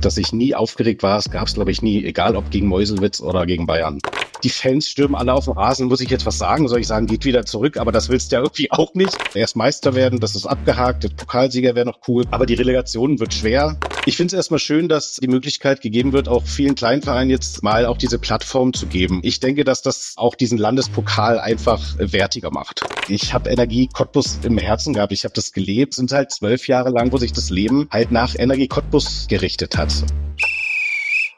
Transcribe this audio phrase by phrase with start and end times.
[0.00, 3.20] Dass ich nie aufgeregt war, es gab es glaube ich nie, egal ob gegen Meuselwitz
[3.20, 3.98] oder gegen Bayern.
[4.44, 5.88] Die Fans stürmen alle auf den Rasen.
[5.88, 6.68] Muss ich jetzt was sagen?
[6.68, 7.76] Soll ich sagen, geht wieder zurück?
[7.76, 9.16] Aber das willst du ja irgendwie auch nicht.
[9.34, 11.02] Erst Meister werden, das ist abgehakt.
[11.02, 12.24] Der Pokalsieger wäre noch cool.
[12.30, 13.76] Aber die Relegation wird schwer.
[14.08, 17.84] Ich finde es erstmal schön, dass die Möglichkeit gegeben wird, auch vielen Kleinvereinen jetzt mal
[17.84, 19.20] auch diese Plattform zu geben.
[19.22, 22.80] Ich denke, dass das auch diesen Landespokal einfach wertiger macht.
[23.08, 25.12] Ich habe Energie Cottbus im Herzen gehabt.
[25.12, 25.92] Ich habe das gelebt.
[25.92, 29.92] Sind halt zwölf Jahre lang, wo sich das Leben halt nach Energie Cottbus gerichtet hat.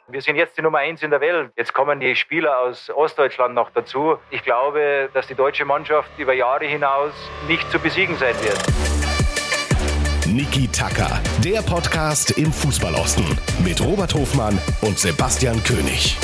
[0.07, 1.51] Wir sind jetzt die Nummer eins in der Welt.
[1.57, 4.15] Jetzt kommen die Spieler aus Ostdeutschland noch dazu.
[4.29, 7.11] Ich glaube, dass die deutsche Mannschaft über Jahre hinaus
[7.49, 9.00] nicht zu besiegen sein wird.
[10.41, 13.23] Niki Tacker, der Podcast im Fußballosten
[13.63, 16.17] mit Robert Hofmann und Sebastian König.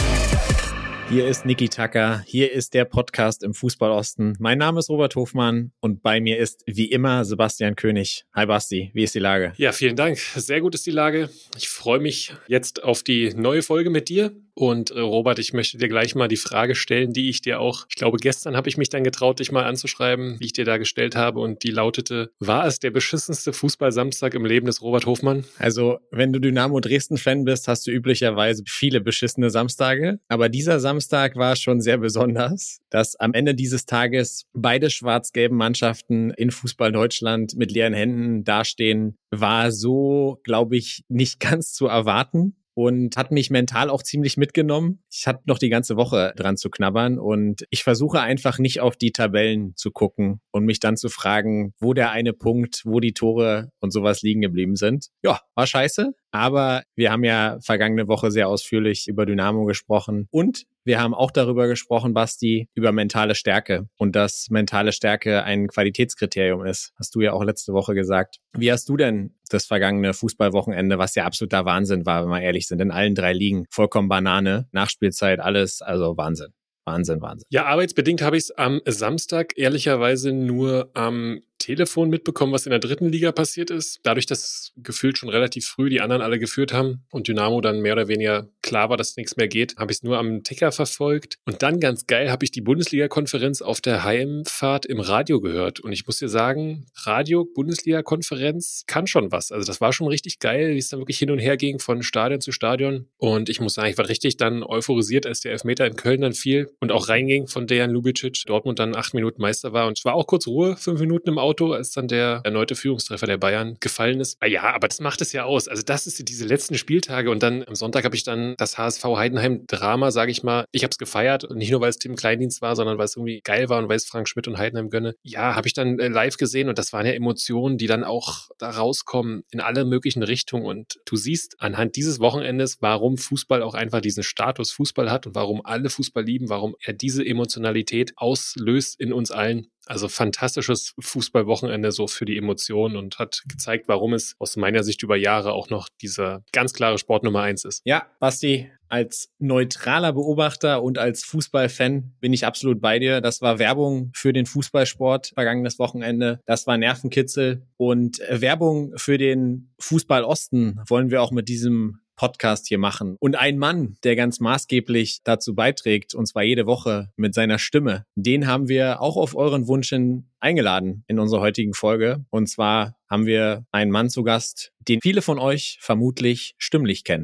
[1.07, 4.35] Hier ist Niki Tacker, hier ist der Podcast im Fußballosten.
[4.39, 8.25] Mein Name ist Robert Hofmann und bei mir ist wie immer Sebastian König.
[8.33, 9.53] Hi Basti, wie ist die Lage?
[9.57, 10.17] Ja, vielen Dank.
[10.17, 11.29] Sehr gut ist die Lage.
[11.55, 14.31] Ich freue mich jetzt auf die neue Folge mit dir.
[14.57, 17.85] Und äh, Robert, ich möchte dir gleich mal die Frage stellen, die ich dir auch,
[17.89, 20.77] ich glaube, gestern habe ich mich dann getraut, dich mal anzuschreiben, wie ich dir da
[20.77, 21.41] gestellt habe.
[21.41, 25.45] Und die lautete, war es der beschissenste Fußballsamstag im Leben des Robert Hofmann?
[25.59, 30.19] Also, wenn du Dynamo Dresden-Fan bist, hast du üblicherweise viele beschissene Samstage.
[30.27, 36.31] Aber dieser Samstag war schon sehr besonders, dass am Ende dieses Tages beide schwarz-gelben Mannschaften
[36.31, 42.55] in Fußball Deutschland mit leeren Händen dastehen, war so, glaube ich, nicht ganz zu erwarten
[42.77, 44.99] und hat mich mental auch ziemlich mitgenommen.
[45.11, 48.95] Ich hatte noch die ganze Woche dran zu knabbern und ich versuche einfach nicht auf
[48.95, 53.13] die Tabellen zu gucken und mich dann zu fragen, wo der eine Punkt, wo die
[53.13, 55.07] Tore und sowas liegen geblieben sind.
[55.23, 60.65] Ja, war scheiße, aber wir haben ja vergangene Woche sehr ausführlich über Dynamo gesprochen und
[60.87, 66.65] wir haben auch darüber gesprochen, Basti, über mentale Stärke und dass mentale Stärke ein Qualitätskriterium
[66.65, 66.93] ist.
[66.97, 68.37] Hast du ja auch letzte Woche gesagt.
[68.53, 72.67] Wie hast du denn das vergangene Fußballwochenende, was ja absoluter Wahnsinn war, wenn wir ehrlich
[72.67, 76.53] sind, in allen drei Ligen, vollkommen Banane, Nachspielzeit, alles, also Wahnsinn.
[76.85, 77.45] Wahnsinn, Wahnsinn.
[77.49, 82.79] Ja, arbeitsbedingt habe ich es am Samstag ehrlicherweise nur am Telefon mitbekommen, was in der
[82.79, 83.99] dritten Liga passiert ist.
[84.03, 87.93] Dadurch, dass gefühlt schon relativ früh die anderen alle geführt haben und Dynamo dann mehr
[87.93, 91.37] oder weniger klar war, dass nichts mehr geht, habe ich es nur am Ticker verfolgt.
[91.45, 95.79] Und dann ganz geil habe ich die Bundesliga-Konferenz auf der Heimfahrt im Radio gehört.
[95.79, 99.51] Und ich muss dir sagen, Radio-Bundesliga-Konferenz kann schon was.
[99.51, 102.03] Also das war schon richtig geil, wie es dann wirklich hin und her ging von
[102.03, 103.07] Stadion zu Stadion.
[103.17, 106.33] Und ich muss sagen, ich war richtig dann euphorisiert, als der Elfmeter in Köln dann
[106.33, 108.43] fiel und auch reinging von Dejan Lubicic.
[108.45, 109.87] Dortmund dann acht Minuten Meister war.
[109.87, 112.75] Und es war auch kurz Ruhe, fünf Minuten im Auto Auto, als dann der erneute
[112.75, 114.35] Führungstreffer der Bayern gefallen ist.
[114.41, 115.69] Ah ja, aber das macht es ja aus.
[115.69, 119.03] Also das ist diese letzten Spieltage und dann am Sonntag habe ich dann das HSV
[119.03, 120.65] Heidenheim Drama, sage ich mal.
[120.73, 123.15] Ich habe es gefeiert und nicht nur weil es Tim Kleindienst war, sondern weil es
[123.15, 125.15] irgendwie geil war und weil es Frank Schmidt und Heidenheim gönne.
[125.23, 128.49] Ja, habe ich dann äh, live gesehen und das waren ja Emotionen, die dann auch
[128.57, 133.73] da rauskommen in alle möglichen Richtungen und du siehst anhand dieses Wochenendes, warum Fußball auch
[133.73, 138.99] einfach diesen Status Fußball hat und warum alle Fußball lieben, warum er diese Emotionalität auslöst
[138.99, 139.67] in uns allen.
[139.87, 145.03] Also fantastisches Fußballwochenende so für die Emotionen und hat gezeigt, warum es aus meiner Sicht
[145.03, 147.81] über Jahre auch noch dieser ganz klare Sport Nummer eins ist.
[147.85, 153.21] Ja, Basti, als neutraler Beobachter und als Fußballfan bin ich absolut bei dir.
[153.21, 156.39] Das war Werbung für den Fußballsport vergangenes Wochenende.
[156.45, 162.67] Das war Nervenkitzel und Werbung für den Fußball Osten wollen wir auch mit diesem Podcast
[162.67, 163.15] hier machen.
[163.19, 168.05] Und ein Mann, der ganz maßgeblich dazu beiträgt, und zwar jede Woche mit seiner Stimme,
[168.15, 172.25] den haben wir auch auf euren Wunsch hin eingeladen in unserer heutigen Folge.
[172.29, 177.23] Und zwar haben wir einen Mann zu Gast, den viele von euch vermutlich stimmlich kennen.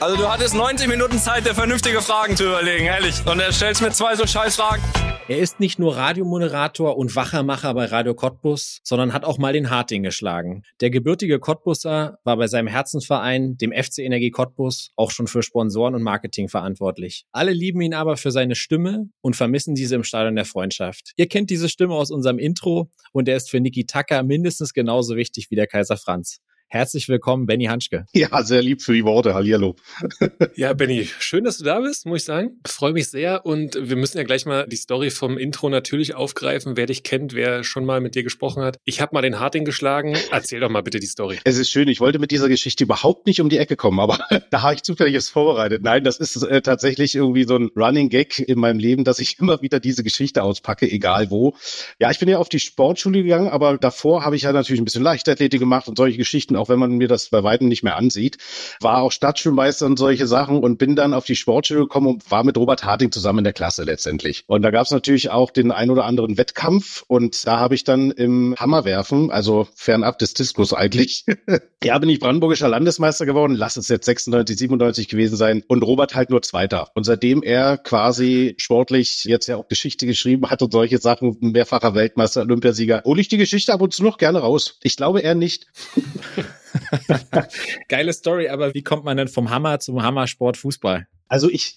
[0.00, 3.16] Also du hattest 90 Minuten Zeit, dir vernünftige Fragen zu überlegen, ehrlich.
[3.26, 4.82] Und er stellst mir zwei so scheiß Fragen.
[5.28, 9.68] Er ist nicht nur Radiomoderator und Wachermacher bei Radio Cottbus, sondern hat auch mal den
[9.68, 10.62] Harting geschlagen.
[10.80, 15.94] Der gebürtige Cottbusser war bei seinem Herzensverein, dem FC Energie Cottbus, auch schon für Sponsoren
[15.94, 17.26] und Marketing verantwortlich.
[17.30, 21.12] Alle lieben ihn aber für seine Stimme und vermissen diese im Stadion der Freundschaft.
[21.16, 25.14] Ihr kennt diese Stimme aus unserem Intro und er ist für Niki Tacker mindestens genauso
[25.14, 26.40] wichtig wie der Kaiser Franz.
[26.72, 28.06] Herzlich willkommen, Benny Hanschke.
[28.14, 29.34] Ja, sehr lieb für die Worte.
[29.34, 29.74] Hallihallo.
[30.54, 32.60] ja, Benny, schön, dass du da bist, muss ich sagen.
[32.64, 36.76] Freue mich sehr und wir müssen ja gleich mal die Story vom Intro natürlich aufgreifen.
[36.76, 38.78] Wer dich kennt, wer schon mal mit dir gesprochen hat.
[38.84, 40.16] Ich habe mal den Harting geschlagen.
[40.30, 41.40] Erzähl doch mal bitte die Story.
[41.42, 41.88] Es ist schön.
[41.88, 44.20] Ich wollte mit dieser Geschichte überhaupt nicht um die Ecke kommen, aber
[44.50, 45.82] da habe ich zufällig vorbereitet.
[45.82, 49.38] Nein, das ist äh, tatsächlich irgendwie so ein Running Gag in meinem Leben, dass ich
[49.40, 51.56] immer wieder diese Geschichte auspacke, egal wo.
[51.98, 54.84] Ja, ich bin ja auf die Sportschule gegangen, aber davor habe ich ja natürlich ein
[54.84, 57.96] bisschen Leichtathletik gemacht und solche Geschichten auch wenn man mir das bei weitem nicht mehr
[57.96, 58.38] ansieht.
[58.80, 62.44] War auch Stadtschulmeister und solche Sachen und bin dann auf die Sportschule gekommen und war
[62.44, 64.44] mit Robert Harting zusammen in der Klasse letztendlich.
[64.46, 67.84] Und da gab es natürlich auch den ein oder anderen Wettkampf und da habe ich
[67.84, 71.24] dann im Hammerwerfen, also fernab des Diskus eigentlich,
[71.84, 76.14] ja, bin ich brandenburgischer Landesmeister geworden, lass es jetzt 96, 97 gewesen sein und Robert
[76.14, 76.88] halt nur Zweiter.
[76.94, 81.94] Und seitdem er quasi sportlich jetzt ja auch Geschichte geschrieben hat und solche Sachen, mehrfacher
[81.94, 84.78] Weltmeister, Olympiasieger, hole ich die Geschichte ab und zu noch gerne raus.
[84.82, 85.66] Ich glaube eher nicht.
[87.88, 91.06] Geile Story, aber wie kommt man denn vom Hammer zum Hammersport Fußball?
[91.30, 91.76] Also ich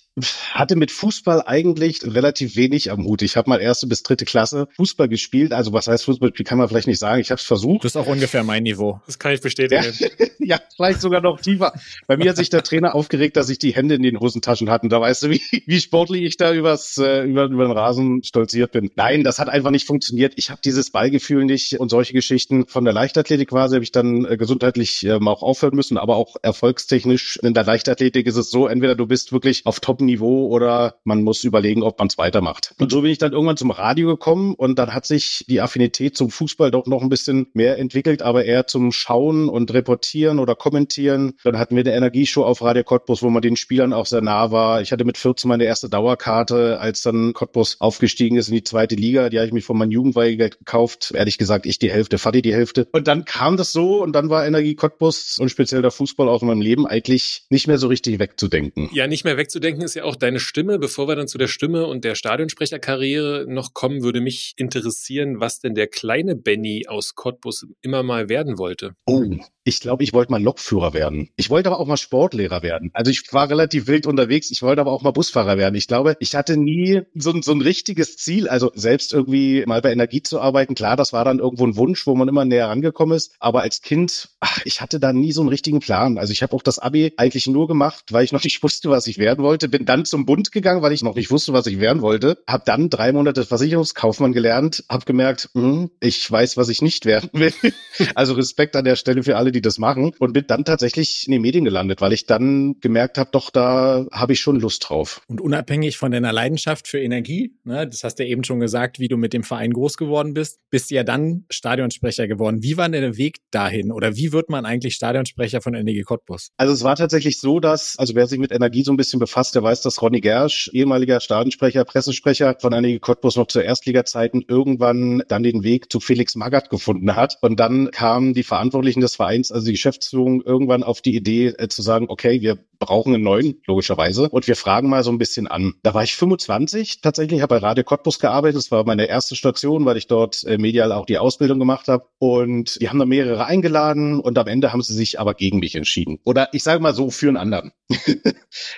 [0.51, 3.21] hatte mit Fußball eigentlich relativ wenig am Hut.
[3.21, 5.53] Ich habe mal erste bis dritte Klasse Fußball gespielt.
[5.53, 7.21] Also was heißt Fußball, kann man vielleicht nicht sagen.
[7.21, 7.83] Ich habe es versucht.
[7.83, 8.99] Das ist auch ungefähr mein Niveau.
[9.05, 9.83] Das kann ich bestätigen.
[9.83, 11.73] Ja, ja, vielleicht sogar noch tiefer.
[12.07, 14.87] Bei mir hat sich der Trainer aufgeregt, dass ich die Hände in den Hosentaschen hatte.
[14.87, 18.71] Da weißt du, wie, wie sportlich ich da übers, äh, über, über den Rasen stolziert
[18.71, 18.91] bin.
[18.95, 20.33] Nein, das hat einfach nicht funktioniert.
[20.35, 22.67] Ich habe dieses Ballgefühl nicht und solche Geschichten.
[22.67, 26.37] Von der Leichtathletik quasi habe ich dann äh, gesundheitlich ähm, auch aufhören müssen, aber auch
[26.41, 27.37] erfolgstechnisch.
[27.41, 31.43] In der Leichtathletik ist es so, entweder du bist wirklich auf Top-Niveau oder man muss
[31.43, 32.73] überlegen, ob man es weitermacht.
[32.79, 36.15] Und so bin ich dann irgendwann zum Radio gekommen und dann hat sich die Affinität
[36.17, 40.55] zum Fußball doch noch ein bisschen mehr entwickelt, aber eher zum Schauen und Reportieren oder
[40.55, 41.33] Kommentieren.
[41.43, 44.51] Dann hatten wir eine Energieshow auf Radio Cottbus, wo man den Spielern auch sehr nah
[44.51, 44.81] war.
[44.81, 48.95] Ich hatte mit 14 meine erste Dauerkarte, als dann Cottbus aufgestiegen ist in die zweite
[48.95, 49.29] Liga.
[49.29, 51.11] Die habe ich mir von meinem Jugendweihgeld gekauft.
[51.15, 52.87] Ehrlich gesagt, ich die Hälfte, Fadi die Hälfte.
[52.91, 56.41] Und dann kam das so und dann war Energie Cottbus und speziell der Fußball aus
[56.41, 58.89] meinem Leben eigentlich nicht mehr so richtig wegzudenken.
[58.93, 60.79] Ja, nicht mehr wegzudenken ist ja auch deine Stimme.
[60.79, 65.59] Bevor wir dann zu der Stimme und der Stadionsprecherkarriere noch kommen, würde mich interessieren, was
[65.59, 68.95] denn der kleine Benny aus Cottbus immer mal werden wollte.
[69.05, 69.23] Oh,
[69.63, 71.29] ich glaube, ich wollte mal Lokführer werden.
[71.35, 72.91] Ich wollte aber auch mal Sportlehrer werden.
[72.93, 74.51] Also ich war relativ wild unterwegs.
[74.51, 75.75] Ich wollte aber auch mal Busfahrer werden.
[75.75, 78.49] Ich glaube, ich hatte nie so, so ein richtiges Ziel.
[78.49, 80.75] Also selbst irgendwie mal bei Energie zu arbeiten.
[80.75, 83.35] Klar, das war dann irgendwo ein Wunsch, wo man immer näher rangekommen ist.
[83.39, 86.17] Aber als Kind, ach, ich hatte da nie so einen richtigen Plan.
[86.17, 89.07] Also ich habe auch das Abi eigentlich nur gemacht, weil ich noch nicht wusste, was
[89.07, 89.69] ich werden wollte.
[89.69, 92.37] Bin dann zum Bund gegangen, weil ich noch nicht wusste, was ich werden wollte.
[92.47, 94.83] Hab dann drei Monate Versicherungskaufmann gelernt.
[94.89, 97.53] Hab gemerkt, mh, ich weiß, was ich nicht werden will.
[98.15, 101.31] also Respekt an der Stelle für alle, die das machen und bin dann tatsächlich in
[101.31, 105.21] die Medien gelandet, weil ich dann gemerkt habe, doch, da habe ich schon Lust drauf.
[105.27, 108.99] Und unabhängig von deiner Leidenschaft für Energie, ne, das hast du ja eben schon gesagt,
[108.99, 112.63] wie du mit dem Verein groß geworden bist, bist du ja dann Stadionsprecher geworden.
[112.63, 116.49] Wie war denn der Weg dahin oder wie wird man eigentlich Stadionsprecher von Energie Cottbus?
[116.57, 119.55] Also es war tatsächlich so, dass, also wer sich mit Energie so ein bisschen befasst,
[119.55, 125.23] der weiß, dass Ronny Gersch, ehemaliger Stadionsprecher, Pressesprecher von Energie Cottbus noch zu Erstliga-Zeiten irgendwann
[125.27, 127.37] dann den Weg zu Felix Magath gefunden hat.
[127.41, 131.67] Und dann kamen die Verantwortlichen des Vereins, also die Geschäftsführung irgendwann auf die Idee äh,
[131.67, 134.29] zu sagen, okay, wir brauchen einen neuen, logischerweise.
[134.29, 135.73] Und wir fragen mal so ein bisschen an.
[135.83, 138.57] Da war ich 25 tatsächlich, habe bei Radio Cottbus gearbeitet.
[138.57, 142.05] Das war meine erste Station, weil ich dort äh, medial auch die Ausbildung gemacht habe.
[142.19, 145.75] Und die haben da mehrere eingeladen und am Ende haben sie sich aber gegen mich
[145.75, 146.19] entschieden.
[146.23, 147.71] Oder ich sage mal so, für einen anderen.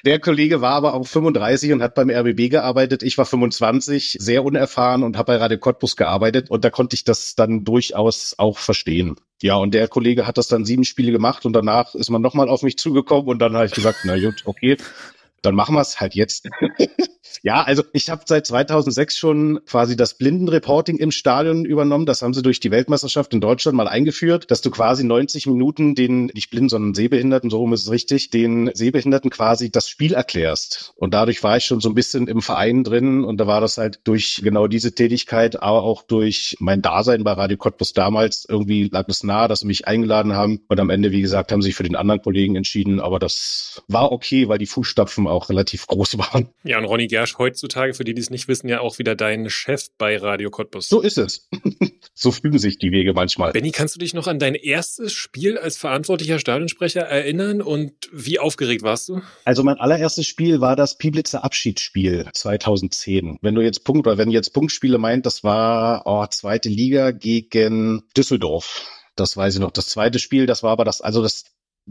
[0.06, 3.04] Der Kollege war aber auch 35 und hat beim RBB gearbeitet.
[3.04, 6.50] Ich war 25, sehr unerfahren und habe bei Radio Cottbus gearbeitet.
[6.50, 9.16] Und da konnte ich das dann durchaus auch verstehen.
[9.42, 12.48] Ja, und der Kollege hat das dann sieben Spiele gemacht und danach ist man nochmal
[12.48, 14.78] auf mich zugekommen und dann habe ich gesagt, na gut, okay,
[15.46, 16.48] dann machen wir es halt jetzt.
[17.44, 22.06] ja, also ich habe seit 2006 schon quasi das Blindenreporting im Stadion übernommen.
[22.06, 25.96] Das haben sie durch die Weltmeisterschaft in Deutschland mal eingeführt, dass du quasi 90 Minuten
[25.96, 30.14] den, nicht blinden, sondern Sehbehinderten, so rum ist es richtig, den Sehbehinderten quasi das Spiel
[30.14, 30.94] erklärst.
[30.96, 33.78] Und dadurch war ich schon so ein bisschen im Verein drin und da war das
[33.78, 38.90] halt durch genau diese Tätigkeit, aber auch durch mein Dasein bei Radio Cottbus damals irgendwie
[38.92, 40.62] lag es nahe, dass sie mich eingeladen haben.
[40.68, 43.00] Und am Ende, wie gesagt, haben sie sich für den anderen Kollegen entschieden.
[43.00, 46.50] Aber das war okay, weil die Fußstapfen auch relativ groß waren.
[46.64, 49.50] Ja, und Ronny Gersch heutzutage, für die, die es nicht wissen, ja auch wieder dein
[49.50, 50.88] Chef bei Radio Cottbus.
[50.88, 51.48] So ist es.
[52.14, 53.52] so fügen sich die Wege manchmal.
[53.52, 58.40] Benny, kannst du dich noch an dein erstes Spiel als verantwortlicher Stadionsprecher erinnern und wie
[58.40, 59.22] aufgeregt warst du?
[59.44, 63.38] Also mein allererstes Spiel war das Pieblitzer Abschiedsspiel 2010.
[63.42, 68.04] Wenn du jetzt Punkt oder wenn jetzt Punktspiele meint, das war oh, zweite Liga gegen
[68.16, 68.86] Düsseldorf.
[69.16, 69.72] Das weiß ich noch.
[69.72, 71.46] Das zweite Spiel, das war aber das, also das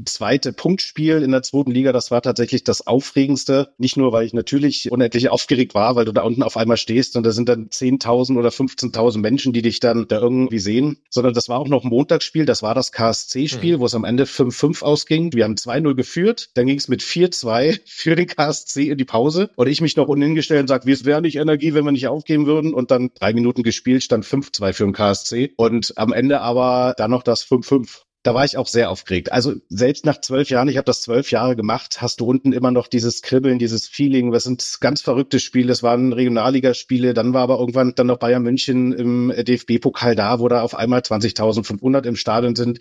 [0.04, 3.72] zweite Punktspiel in der zweiten Liga, das war tatsächlich das Aufregendste.
[3.78, 7.16] Nicht nur, weil ich natürlich unendlich aufgeregt war, weil du da unten auf einmal stehst
[7.16, 11.34] und da sind dann 10.000 oder 15.000 Menschen, die dich dann da irgendwie sehen, sondern
[11.34, 13.80] das war auch noch ein Montagsspiel, das war das KSC-Spiel, mhm.
[13.80, 15.32] wo es am Ende 5-5 ausging.
[15.32, 19.50] Wir haben 2-0 geführt, dann ging es mit 4-2 für den KSC in die Pause
[19.56, 22.08] und ich mich noch unten gestellt und sag, wir wären nicht Energie, wenn wir nicht
[22.08, 26.40] aufgeben würden und dann drei Minuten gespielt, stand 5-2 für den KSC und am Ende
[26.40, 29.30] aber dann noch das 5-5 da war ich auch sehr aufgeregt.
[29.32, 32.70] Also selbst nach zwölf Jahren, ich habe das zwölf Jahre gemacht, hast du unten immer
[32.70, 34.32] noch dieses Kribbeln, dieses Feeling.
[34.32, 35.68] Das sind ganz verrückte Spiele.
[35.68, 37.12] Das waren Regionalligaspiele.
[37.12, 41.00] Dann war aber irgendwann dann noch Bayern München im DFB-Pokal da, wo da auf einmal
[41.00, 42.78] 20.500 im Stadion sind.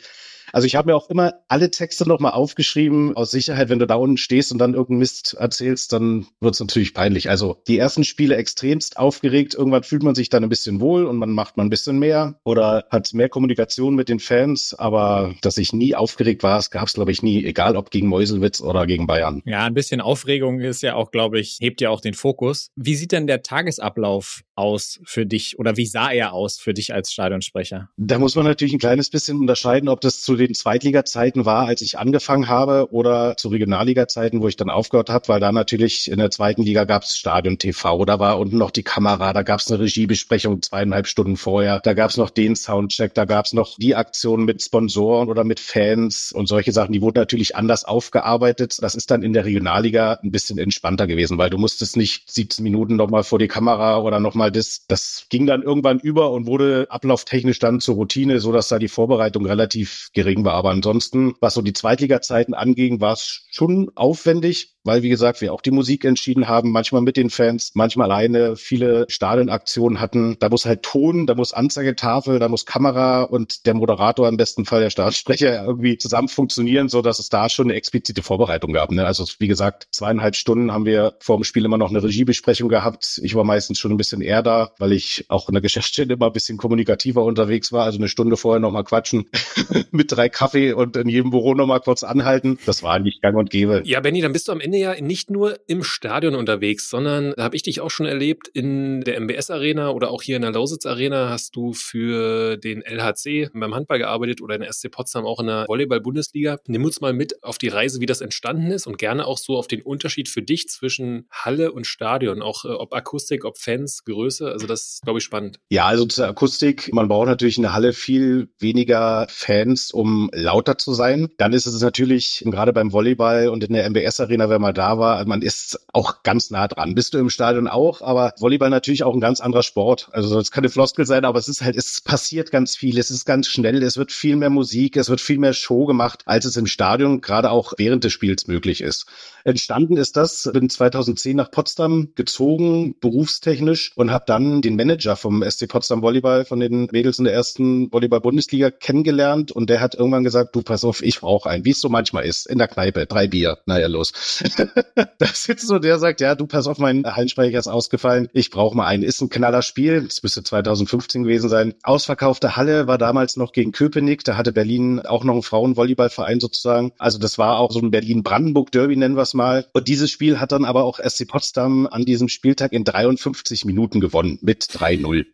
[0.53, 3.95] Also ich habe mir auch immer alle Texte nochmal aufgeschrieben, aus Sicherheit, wenn du da
[3.95, 7.29] unten stehst und dann irgendeinen Mist erzählst, dann wird es natürlich peinlich.
[7.29, 11.17] Also die ersten Spiele extremst aufgeregt, irgendwann fühlt man sich dann ein bisschen wohl und
[11.17, 15.57] man macht mal ein bisschen mehr oder hat mehr Kommunikation mit den Fans, aber dass
[15.57, 18.86] ich nie aufgeregt war, es gab es glaube ich nie, egal ob gegen Meuselwitz oder
[18.86, 19.41] gegen Bayern.
[19.45, 22.69] Ja, ein bisschen Aufregung ist ja auch, glaube ich, hebt ja auch den Fokus.
[22.75, 26.93] Wie sieht denn der Tagesablauf aus für dich oder wie sah er aus für dich
[26.93, 27.89] als Stadionsprecher?
[27.98, 31.82] Da muss man natürlich ein kleines bisschen unterscheiden, ob das zu den Zweitliga-Zeiten war, als
[31.82, 36.18] ich angefangen habe oder zu Regionalliga-Zeiten, wo ich dann aufgehört habe, weil da natürlich in
[36.18, 39.62] der zweiten Liga gab es Stadion TV, da war unten noch die Kamera, da gab
[39.62, 43.54] es eine Regiebesprechung zweieinhalb Stunden vorher, da gab es noch den Soundcheck, da gab es
[43.54, 47.86] noch die Aktion mit Sponsoren oder mit Fans und solche Sachen, die wurden natürlich anders
[47.86, 48.78] aufgearbeitet.
[48.82, 52.64] Das ist dann in der Regionalliga ein bisschen entspannter gewesen, weil du musstest nicht 17
[52.64, 54.86] Minuten nochmal vor die Kamera oder nochmal das.
[54.88, 59.46] Das ging dann irgendwann über und wurde ablauftechnisch dann zur Routine, so da die Vorbereitung
[59.46, 60.54] relativ gering war.
[60.56, 65.54] Aber ansonsten, was so die Zweitliga-Zeiten anging, war es schon aufwendig weil, wie gesagt, wir
[65.54, 70.38] auch die Musik entschieden haben, manchmal mit den Fans, manchmal alleine, viele Stadionaktionen hatten.
[70.40, 74.66] Da muss halt Ton, da muss Anzeigetafel, da muss Kamera und der Moderator, im besten
[74.66, 78.92] Fall der Stadionsprecher, irgendwie zusammen funktionieren, so dass es da schon eine explizite Vorbereitung gab.
[78.92, 79.06] Ne?
[79.06, 83.20] Also wie gesagt, zweieinhalb Stunden haben wir vor dem Spiel immer noch eine Regiebesprechung gehabt.
[83.24, 86.28] Ich war meistens schon ein bisschen eher da, weil ich auch in der Geschäftsstelle immer
[86.28, 87.86] ein bisschen kommunikativer unterwegs war.
[87.86, 89.30] Also eine Stunde vorher nochmal quatschen
[89.92, 92.58] mit drei Kaffee und in jedem Büro nochmal kurz anhalten.
[92.66, 93.82] Das war nicht gang und gäbe.
[93.86, 97.34] Ja, Benny, dann bist du am Ende Ende ja nicht nur im Stadion unterwegs, sondern
[97.38, 100.42] da habe ich dich auch schon erlebt in der MBS Arena oder auch hier in
[100.42, 104.89] der Lausitz Arena hast du für den LHC beim Handball gearbeitet oder in der SC
[104.89, 106.58] Potsdam auch in der Volleyball-Bundesliga.
[106.65, 109.58] Nimm uns mal mit auf die Reise, wie das entstanden ist und gerne auch so
[109.58, 114.03] auf den Unterschied für dich zwischen Halle und Stadion, auch äh, ob Akustik, ob Fans,
[114.06, 114.48] Größe.
[114.50, 115.60] Also das ist, glaube ich, spannend.
[115.70, 120.80] Ja, also zur Akustik, man braucht natürlich in der Halle viel weniger Fans, um lauter
[120.80, 121.30] zu sein.
[121.38, 124.98] Dann ist es natürlich gerade beim Volleyball und in der MBS Arena, wenn man da
[124.98, 126.96] war, man ist auch ganz nah dran.
[126.96, 130.10] Bist du im Stadion auch, aber Volleyball natürlich auch ein ganz anderer Sport.
[130.12, 133.25] Also es keine Floskel sein, aber es ist halt, es passiert ganz viel, es ist
[133.25, 136.58] ganz schnell, es wird viel mehr Musik, es wird viel mehr Show gemacht, als es
[136.58, 139.05] im Stadion gerade auch während des Spiels möglich ist.
[139.43, 145.43] Entstanden ist das, bin 2010 nach Potsdam gezogen, berufstechnisch und habe dann den Manager vom
[145.43, 150.24] SC Potsdam Volleyball von den Mädels in der ersten Volleyball-Bundesliga kennengelernt und der hat irgendwann
[150.24, 153.05] gesagt, du pass auf, ich brauche einen, wie es so manchmal ist, in der Kneipe,
[153.05, 154.13] drei Bier, naja los.
[154.95, 158.75] da sitzt so, der sagt, ja, du pass auf, mein Hallensprecher ist ausgefallen, ich brauche
[158.75, 159.03] mal einen.
[159.03, 161.74] Ist ein knaller Spiel, das müsste 2015 gewesen sein.
[161.83, 166.91] Ausverkaufte Halle war damals noch gegen Köpenick, da hatte Berlin auch noch einen Frauenvolleyballverein sozusagen.
[166.98, 169.65] Also das war auch so ein Berlin-Brandenburg-Derby, nennen wir es mal.
[169.74, 174.00] Und dieses Spiel hat dann aber auch SC Potsdam an diesem Spieltag in 53 Minuten
[174.00, 175.25] gewonnen mit 3-0.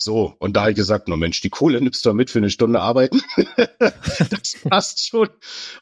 [0.00, 2.50] So, und da habe ich gesagt, no Mensch, die Kohle nimmst du mit für eine
[2.50, 3.20] Stunde arbeiten.
[4.30, 5.28] das passt schon.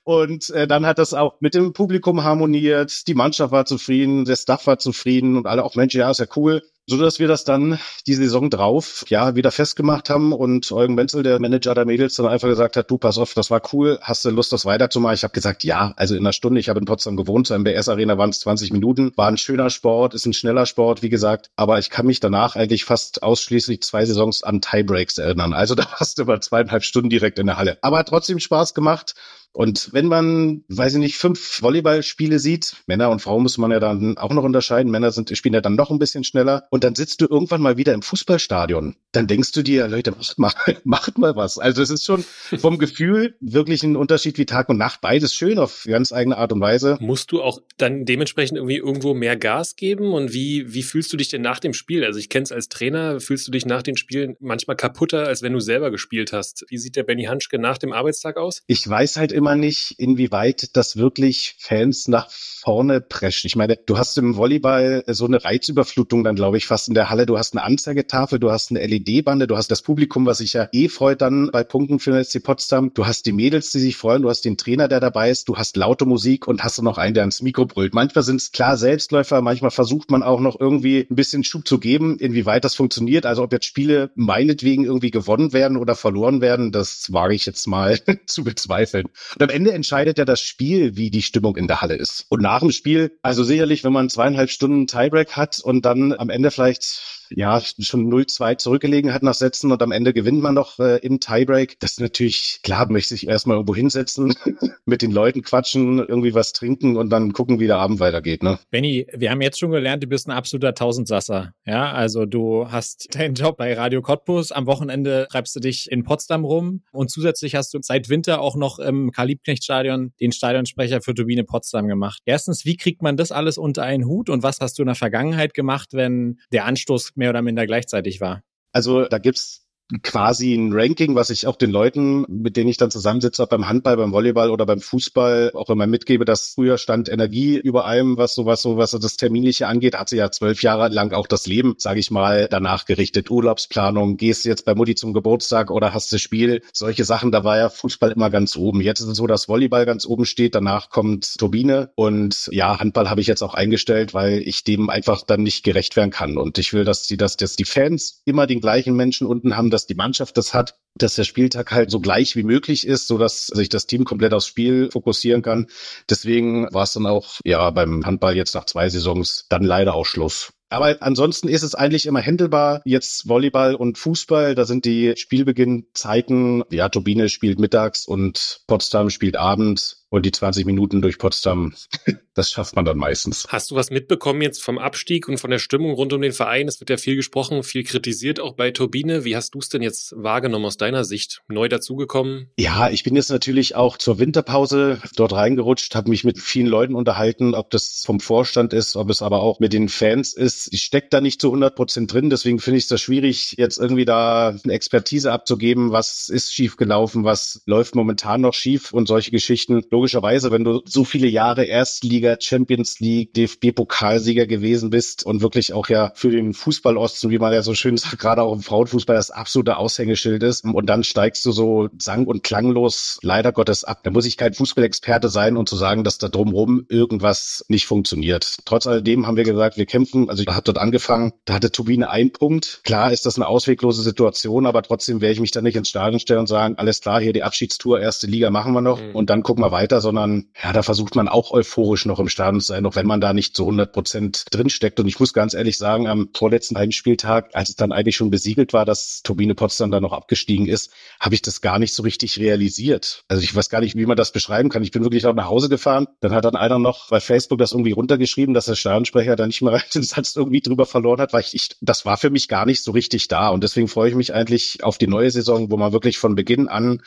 [0.04, 4.36] Und äh, dann hat das auch mit dem Publikum harmoniert, die Mannschaft war zufrieden, der
[4.36, 7.44] Staff war zufrieden und alle auch, Mensch, ja, ist ja cool so dass wir das
[7.44, 12.14] dann die Saison drauf ja wieder festgemacht haben und Eugen Wenzel, der Manager der Mädels,
[12.14, 15.14] dann einfach gesagt hat, du pass auf, das war cool, hast du Lust, das weiterzumachen?
[15.14, 17.88] Ich habe gesagt, ja, also in einer Stunde, ich habe in Potsdam gewohnt, zur MBS
[17.88, 21.50] Arena waren es 20 Minuten, war ein schöner Sport, ist ein schneller Sport, wie gesagt,
[21.56, 25.54] aber ich kann mich danach eigentlich fast ausschließlich zwei Saisons an Tiebreaks erinnern.
[25.54, 27.78] Also da warst du über zweieinhalb Stunden direkt in der Halle.
[27.82, 29.14] Aber hat trotzdem Spaß gemacht.
[29.56, 33.80] Und wenn man, weiß ich nicht, fünf Volleyballspiele sieht, Männer und Frauen muss man ja
[33.80, 34.92] dann auch noch unterscheiden.
[34.92, 36.66] Männer sind, spielen ja dann noch ein bisschen schneller.
[36.70, 38.96] Und dann sitzt du irgendwann mal wieder im Fußballstadion.
[39.12, 40.52] Dann denkst du dir, Leute, macht mal,
[40.84, 41.56] macht mal was.
[41.56, 42.22] Also es ist schon
[42.58, 45.00] vom Gefühl wirklich ein Unterschied wie Tag und Nacht.
[45.00, 46.98] Beides schön auf ganz eigene Art und Weise.
[47.00, 50.12] Musst du auch dann dementsprechend irgendwie irgendwo mehr Gas geben?
[50.12, 52.04] Und wie, wie fühlst du dich denn nach dem Spiel?
[52.04, 55.40] Also ich kenne es als Trainer, fühlst du dich nach den Spielen manchmal kaputter, als
[55.40, 56.66] wenn du selber gespielt hast?
[56.68, 58.62] Wie sieht der Benny Hanschke nach dem Arbeitstag aus?
[58.66, 62.28] Ich weiß halt immer, immer nicht, inwieweit das wirklich Fans nach
[62.66, 63.44] vorne prescht.
[63.44, 67.10] Ich meine, du hast im Volleyball so eine Reizüberflutung dann, glaube ich, fast in der
[67.10, 67.24] Halle.
[67.24, 70.68] Du hast eine Anzeigetafel, du hast eine LED-Bande, du hast das Publikum, was sich ja
[70.72, 72.92] eh freut dann bei Punkten für den SC Potsdam.
[72.92, 75.56] Du hast die Mädels, die sich freuen, du hast den Trainer, der dabei ist, du
[75.56, 77.94] hast laute Musik und hast du noch einen, der ins Mikro brüllt.
[77.94, 81.78] Manchmal sind es klar Selbstläufer, manchmal versucht man auch noch irgendwie ein bisschen Schub zu
[81.78, 83.26] geben, inwieweit das funktioniert.
[83.26, 87.68] Also ob jetzt Spiele meinetwegen irgendwie gewonnen werden oder verloren werden, das wage ich jetzt
[87.68, 89.06] mal zu bezweifeln.
[89.34, 92.26] Und am Ende entscheidet ja das Spiel, wie die Stimmung in der Halle ist.
[92.28, 96.30] Und nach dem Spiel, also sicherlich, wenn man zweieinhalb Stunden Tiebreak hat und dann am
[96.30, 100.78] Ende vielleicht ja schon 0-2 zurückgelegen hat nach Sätzen und am Ende gewinnt man noch
[100.78, 101.78] äh, im Tiebreak.
[101.80, 104.34] Das ist natürlich, klar, möchte ich erstmal irgendwo hinsetzen,
[104.84, 108.42] mit den Leuten quatschen, irgendwie was trinken und dann gucken, wie der Abend weitergeht.
[108.42, 108.58] Ne?
[108.70, 111.52] Benny, wir haben jetzt schon gelernt, du bist ein absoluter Tausendsasser.
[111.64, 114.52] Ja, also du hast deinen Job bei Radio Cottbus.
[114.52, 118.56] Am Wochenende treibst du dich in Potsdam rum und zusätzlich hast du seit Winter auch
[118.56, 122.22] noch im Karl-Liebknecht-Stadion den Stadionsprecher für Turbine Potsdam gemacht.
[122.24, 124.94] Erstens, wie kriegt man das alles unter einen Hut und was hast du in der
[124.94, 128.42] Vergangenheit gemacht, wenn der Anstoß mehr oder minder gleichzeitig war?
[128.72, 129.65] Also da gibt's
[130.02, 133.68] quasi ein Ranking, was ich auch den Leuten, mit denen ich dann zusammensitze, ob beim
[133.68, 138.16] Handball, beim Volleyball oder beim Fußball, auch immer mitgebe, dass früher stand Energie über allem,
[138.16, 141.46] was sowas, so was das Terminliche angeht, hat sie ja zwölf Jahre lang auch das
[141.46, 143.30] Leben, sage ich mal, danach gerichtet.
[143.30, 147.44] Urlaubsplanung, gehst du jetzt bei Mutti zum Geburtstag oder hast du Spiel, solche Sachen, da
[147.44, 148.80] war ja Fußball immer ganz oben.
[148.80, 153.08] Jetzt ist es so, dass Volleyball ganz oben steht, danach kommt Turbine und ja, Handball
[153.08, 156.38] habe ich jetzt auch eingestellt, weil ich dem einfach dann nicht gerecht werden kann.
[156.38, 159.70] Und ich will, dass die, dass, dass die Fans immer den gleichen Menschen unten haben,
[159.76, 163.24] dass die Mannschaft das hat, dass der Spieltag halt so gleich wie möglich ist, so
[163.28, 165.66] sich das Team komplett aufs Spiel fokussieren kann.
[166.08, 170.06] Deswegen war es dann auch ja beim Handball jetzt nach zwei Saisons dann leider auch
[170.06, 170.54] Schluss.
[170.70, 172.80] Aber ansonsten ist es eigentlich immer händelbar.
[172.86, 176.64] Jetzt Volleyball und Fußball, da sind die Spielbeginnzeiten.
[176.70, 181.74] Ja, Turbine spielt mittags und Potsdam spielt abends und die 20 Minuten durch Potsdam,
[182.34, 183.46] das schafft man dann meistens.
[183.48, 186.68] Hast du was mitbekommen jetzt vom Abstieg und von der Stimmung rund um den Verein?
[186.68, 189.24] Es wird ja viel gesprochen, viel kritisiert, auch bei Turbine.
[189.24, 191.42] Wie hast du es denn jetzt wahrgenommen aus deiner Sicht?
[191.48, 192.50] Neu dazugekommen?
[192.58, 196.94] Ja, ich bin jetzt natürlich auch zur Winterpause dort reingerutscht, habe mich mit vielen Leuten
[196.94, 200.72] unterhalten, ob das vom Vorstand ist, ob es aber auch mit den Fans ist.
[200.72, 203.78] Ich stecke da nicht zu 100 Prozent drin, deswegen finde ich es da schwierig, jetzt
[203.78, 209.08] irgendwie da eine Expertise abzugeben, was ist schief gelaufen, was läuft momentan noch schief und
[209.08, 215.40] solche Geschichten logischerweise, wenn du so viele Jahre Erstliga, Champions League, DFB-Pokalsieger gewesen bist und
[215.40, 218.60] wirklich auch ja für den Fußballosten, wie man ja so schön sagt, gerade auch im
[218.60, 223.84] Frauenfußball das absolute Aushängeschild ist und dann steigst du so sang- und klanglos leider Gottes
[223.84, 224.00] ab.
[224.02, 228.58] Da muss ich kein Fußballexperte sein und zu sagen, dass da drumherum irgendwas nicht funktioniert.
[228.66, 232.10] Trotz alledem haben wir gesagt, wir kämpfen, also ich habe dort angefangen, da hatte Turbine
[232.10, 232.80] einen Punkt.
[232.84, 236.20] Klar ist das eine ausweglose Situation, aber trotzdem werde ich mich da nicht ins Stadion
[236.20, 239.14] stellen und sagen, alles klar, hier die Abschiedstour, erste Liga machen wir noch mhm.
[239.14, 242.28] und dann gucken wir weiter weiter, sondern ja, da versucht man auch euphorisch noch im
[242.28, 244.98] Stadion zu sein, auch wenn man da nicht zu 100 Prozent drinsteckt.
[244.98, 248.72] Und ich muss ganz ehrlich sagen, am vorletzten Heimspieltag, als es dann eigentlich schon besiegelt
[248.72, 250.90] war, dass Turbine Potsdam da noch abgestiegen ist,
[251.20, 253.22] habe ich das gar nicht so richtig realisiert.
[253.28, 254.82] Also ich weiß gar nicht, wie man das beschreiben kann.
[254.82, 256.08] Ich bin wirklich auch nach Hause gefahren.
[256.20, 259.62] Dann hat dann einer noch bei Facebook das irgendwie runtergeschrieben, dass der Stadionsprecher da nicht
[259.62, 262.66] mehr den Satz irgendwie drüber verloren hat, weil ich, ich, das war für mich gar
[262.66, 263.50] nicht so richtig da.
[263.50, 266.66] Und deswegen freue ich mich eigentlich auf die neue Saison, wo man wirklich von Beginn
[266.66, 267.00] an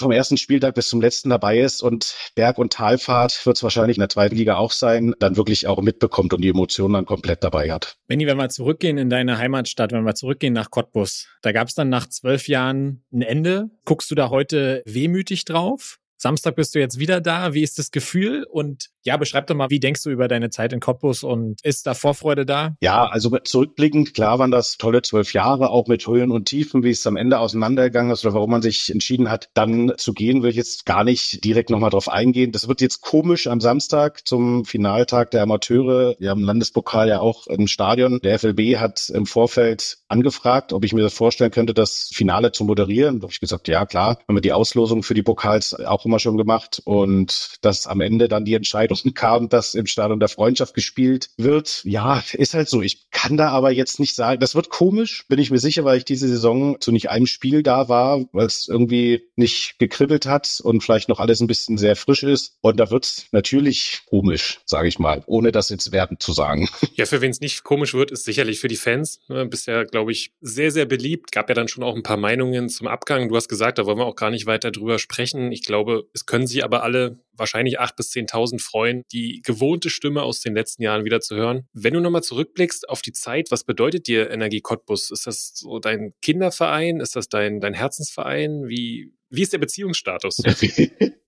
[0.00, 3.96] vom ersten Spieltag bis zum letzten dabei ist und Berg- und Talfahrt wird es wahrscheinlich
[3.96, 7.44] in der zweiten Liga auch sein, dann wirklich auch mitbekommt und die Emotionen dann komplett
[7.44, 7.96] dabei hat.
[8.06, 11.74] Benni, wenn wir zurückgehen in deine Heimatstadt, wenn wir zurückgehen nach Cottbus, da gab es
[11.74, 13.70] dann nach zwölf Jahren ein Ende.
[13.84, 15.98] Guckst du da heute wehmütig drauf?
[16.20, 17.54] Samstag bist du jetzt wieder da.
[17.54, 18.44] Wie ist das Gefühl?
[18.44, 21.86] Und ja, beschreib doch mal, wie denkst du über deine Zeit in Cottbus und ist
[21.86, 22.76] da Vorfreude da?
[22.82, 26.90] Ja, also zurückblickend, klar waren das tolle zwölf Jahre, auch mit Höhen und Tiefen, wie
[26.90, 30.50] es am Ende auseinandergegangen ist oder warum man sich entschieden hat, dann zu gehen, will
[30.50, 32.52] ich jetzt gar nicht direkt nochmal drauf eingehen.
[32.52, 36.16] Das wird jetzt komisch am Samstag zum Finaltag der Amateure.
[36.18, 38.20] Wir haben Landespokal ja auch im Stadion.
[38.22, 42.64] Der FLB hat im Vorfeld angefragt, ob ich mir das vorstellen könnte, das Finale zu
[42.64, 43.20] moderieren.
[43.20, 46.18] Da habe ich gesagt, ja klar, haben wir die Auslosung für die Pokals auch immer
[46.18, 50.74] schon gemacht und dass am Ende dann die Entscheidung kam, dass im Stadion der Freundschaft
[50.74, 51.82] gespielt wird.
[51.84, 52.82] Ja, ist halt so.
[52.82, 55.98] Ich kann da aber jetzt nicht sagen, das wird komisch, bin ich mir sicher, weil
[55.98, 60.60] ich diese Saison zu nicht einem Spiel da war, weil es irgendwie nicht gekribbelt hat
[60.62, 62.56] und vielleicht noch alles ein bisschen sehr frisch ist.
[62.60, 66.68] Und da wird natürlich komisch, sage ich mal, ohne das jetzt wertend zu sagen.
[66.96, 69.20] Ja, für wen es nicht komisch wird, ist sicherlich für die Fans.
[69.28, 71.32] Ne, bisher, glaube ich, sehr, sehr beliebt.
[71.32, 73.28] Gab ja dann schon auch ein paar Meinungen zum Abgang.
[73.28, 75.52] Du hast gesagt, da wollen wir auch gar nicht weiter drüber sprechen.
[75.52, 80.22] Ich glaube, es können sich aber alle wahrscheinlich acht bis zehntausend freuen, die gewohnte Stimme
[80.22, 81.66] aus den letzten Jahren wieder zu hören.
[81.72, 85.10] Wenn du nochmal zurückblickst auf die Zeit, was bedeutet dir Energie Cottbus?
[85.10, 87.00] Ist das so dein Kinderverein?
[87.00, 88.68] Ist das dein, dein Herzensverein?
[88.68, 90.38] Wie, wie ist der Beziehungsstatus?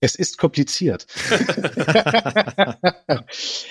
[0.03, 1.07] Es ist kompliziert.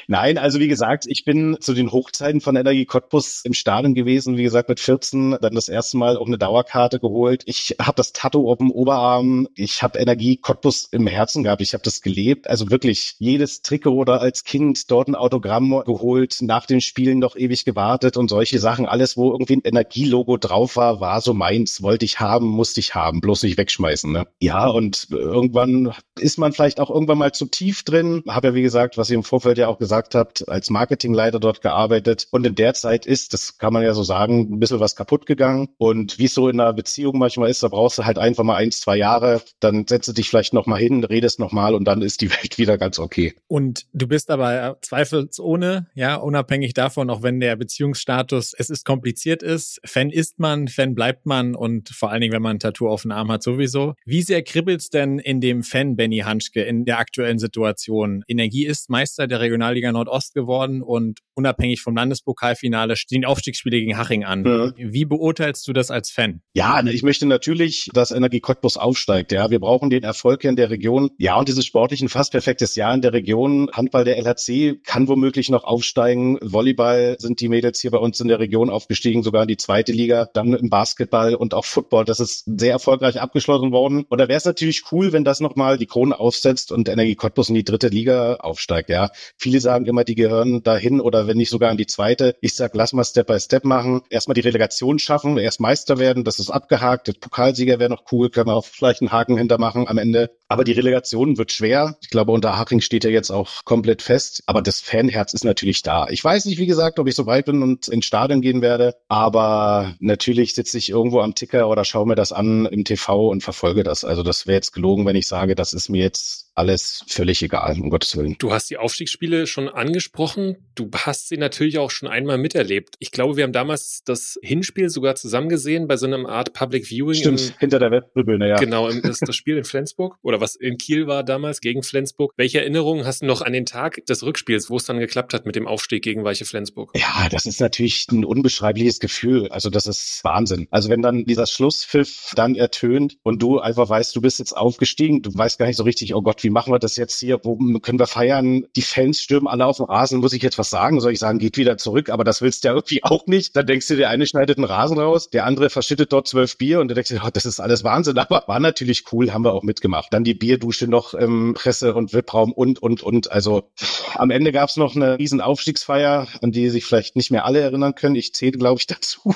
[0.06, 4.38] Nein, also wie gesagt, ich bin zu den Hochzeiten von Energie Cottbus im Stadion gewesen,
[4.38, 7.42] wie gesagt mit 14, dann das erste Mal auch eine Dauerkarte geholt.
[7.44, 11.74] Ich habe das Tattoo auf dem Oberarm, ich habe Energie Cottbus im Herzen gehabt, ich
[11.74, 12.48] habe das gelebt.
[12.48, 17.36] Also wirklich jedes Trikot oder als Kind dort ein Autogramm geholt, nach den Spielen noch
[17.36, 18.86] ewig gewartet und solche Sachen.
[18.86, 22.94] Alles, wo irgendwie ein Energielogo drauf war, war so meins, wollte ich haben, musste ich
[22.94, 24.10] haben, bloß nicht wegschmeißen.
[24.10, 24.21] Ne?
[24.40, 24.68] Ja.
[24.68, 28.22] und irgendwann ist man vielleicht auch irgendwann mal zu tief drin.
[28.28, 31.62] Habe ja, wie gesagt, was ihr im Vorfeld ja auch gesagt habt, als Marketingleiter dort
[31.62, 32.28] gearbeitet.
[32.30, 35.26] Und in der Zeit ist, das kann man ja so sagen, ein bisschen was kaputt
[35.26, 35.68] gegangen.
[35.78, 38.56] Und wie es so in einer Beziehung manchmal ist, da brauchst du halt einfach mal
[38.56, 42.20] eins, zwei Jahre, dann setzt du dich vielleicht nochmal hin, redest nochmal und dann ist
[42.20, 43.34] die Welt wieder ganz okay.
[43.48, 49.42] Und du bist aber zweifelsohne, ja, unabhängig davon, auch wenn der Beziehungsstatus, es ist kompliziert
[49.42, 52.88] ist, Fan ist man, Fan bleibt man und vor allen Dingen, wenn man ein Tattoo
[52.88, 53.94] auf dem Arm hat, sowieso.
[54.04, 58.22] Wie sehr kribbelt's denn in dem Fan Benny Hanschke in der aktuellen Situation?
[58.28, 64.24] Energie ist Meister der Regionalliga Nordost geworden und unabhängig vom Landespokalfinale stehen Aufstiegsspiele gegen Haching
[64.24, 64.44] an.
[64.44, 64.72] Ja.
[64.76, 66.42] Wie beurteilst du das als Fan?
[66.52, 69.32] Ja, ne, ich möchte natürlich, dass Energie Cottbus aufsteigt.
[69.32, 71.10] Ja, wir brauchen den Erfolg in der Region.
[71.16, 73.70] Ja, und dieses sportlichen fast perfektes Jahr in der Region.
[73.72, 76.38] Handball der LHC kann womöglich noch aufsteigen.
[76.42, 79.92] Volleyball sind die Mädels hier bei uns in der Region aufgestiegen, sogar in die zweite
[79.92, 80.28] Liga.
[80.34, 82.04] Dann im Basketball und auch Football.
[82.04, 84.01] Das ist sehr erfolgreich abgeschlossen worden.
[84.08, 87.48] Und da wäre es natürlich cool, wenn das nochmal die Krone aufsetzt und Energie Cottbus
[87.48, 88.88] in die dritte Liga aufsteigt.
[88.90, 92.36] Ja, viele sagen immer, die gehören dahin oder wenn nicht sogar in die zweite.
[92.40, 94.02] Ich sag, lass mal Step by Step machen.
[94.10, 96.24] Erstmal die Relegation schaffen, erst Meister werden.
[96.24, 97.08] Das ist abgehakt.
[97.08, 98.30] Der Pokalsieger wäre noch cool.
[98.30, 100.30] Können wir auch vielleicht einen Haken hintermachen am Ende.
[100.48, 101.96] Aber die Relegation wird schwer.
[102.02, 104.42] Ich glaube, unter Haching steht ja jetzt auch komplett fest.
[104.46, 106.08] Aber das Fanherz ist natürlich da.
[106.10, 108.94] Ich weiß nicht, wie gesagt, ob ich so weit bin und ins Stadion gehen werde.
[109.08, 113.42] Aber natürlich sitze ich irgendwo am Ticker oder schaue mir das an im TV und
[113.42, 113.91] verfolge das.
[114.04, 117.78] Also das wäre jetzt gelogen, wenn ich sage, das ist mir jetzt alles völlig egal,
[117.80, 118.36] um Gottes Willen.
[118.38, 120.56] Du hast die Aufstiegsspiele schon angesprochen.
[120.74, 122.96] Du hast sie natürlich auch schon einmal miterlebt.
[122.98, 126.86] Ich glaube, wir haben damals das Hinspiel sogar zusammen gesehen bei so einer Art Public
[126.86, 127.14] Viewing.
[127.14, 128.56] Stimmt, im, hinter der Webtribüne, ja.
[128.56, 132.32] Genau, im, das, das Spiel in Flensburg oder was in Kiel war damals gegen Flensburg.
[132.36, 135.46] Welche Erinnerungen hast du noch an den Tag des Rückspiels, wo es dann geklappt hat
[135.46, 136.92] mit dem Aufstieg gegen Weiche Flensburg?
[136.94, 139.48] Ja, das ist natürlich ein unbeschreibliches Gefühl.
[139.48, 140.68] Also das ist Wahnsinn.
[140.70, 145.22] Also wenn dann dieser Schlusspfiff dann ertönt und du einfach weißt, du bist jetzt aufgestiegen,
[145.22, 147.40] du weißt gar nicht so richtig, oh Gott, wie machen wir das jetzt hier?
[147.42, 148.66] Wo können wir feiern?
[148.76, 150.20] Die Fans stürmen alle auf den Rasen.
[150.20, 151.00] Muss ich jetzt was sagen?
[151.00, 152.10] Soll ich sagen, geht wieder zurück?
[152.10, 153.56] Aber das willst du ja irgendwie auch nicht.
[153.56, 156.80] Dann denkst du, der eine schneidet einen Rasen raus, der andere verschüttet dort zwölf Bier
[156.80, 158.18] und du denkst dir, oh, das ist alles Wahnsinn.
[158.18, 160.12] Aber war natürlich cool, haben wir auch mitgemacht.
[160.12, 163.30] Dann die Bierdusche noch im Presse- und VIP-Raum und, und, und.
[163.30, 163.70] Also
[164.14, 167.60] am Ende gab es noch eine riesen Aufstiegsfeier, an die sich vielleicht nicht mehr alle
[167.60, 168.16] erinnern können.
[168.16, 169.34] Ich zähle, glaube ich, dazu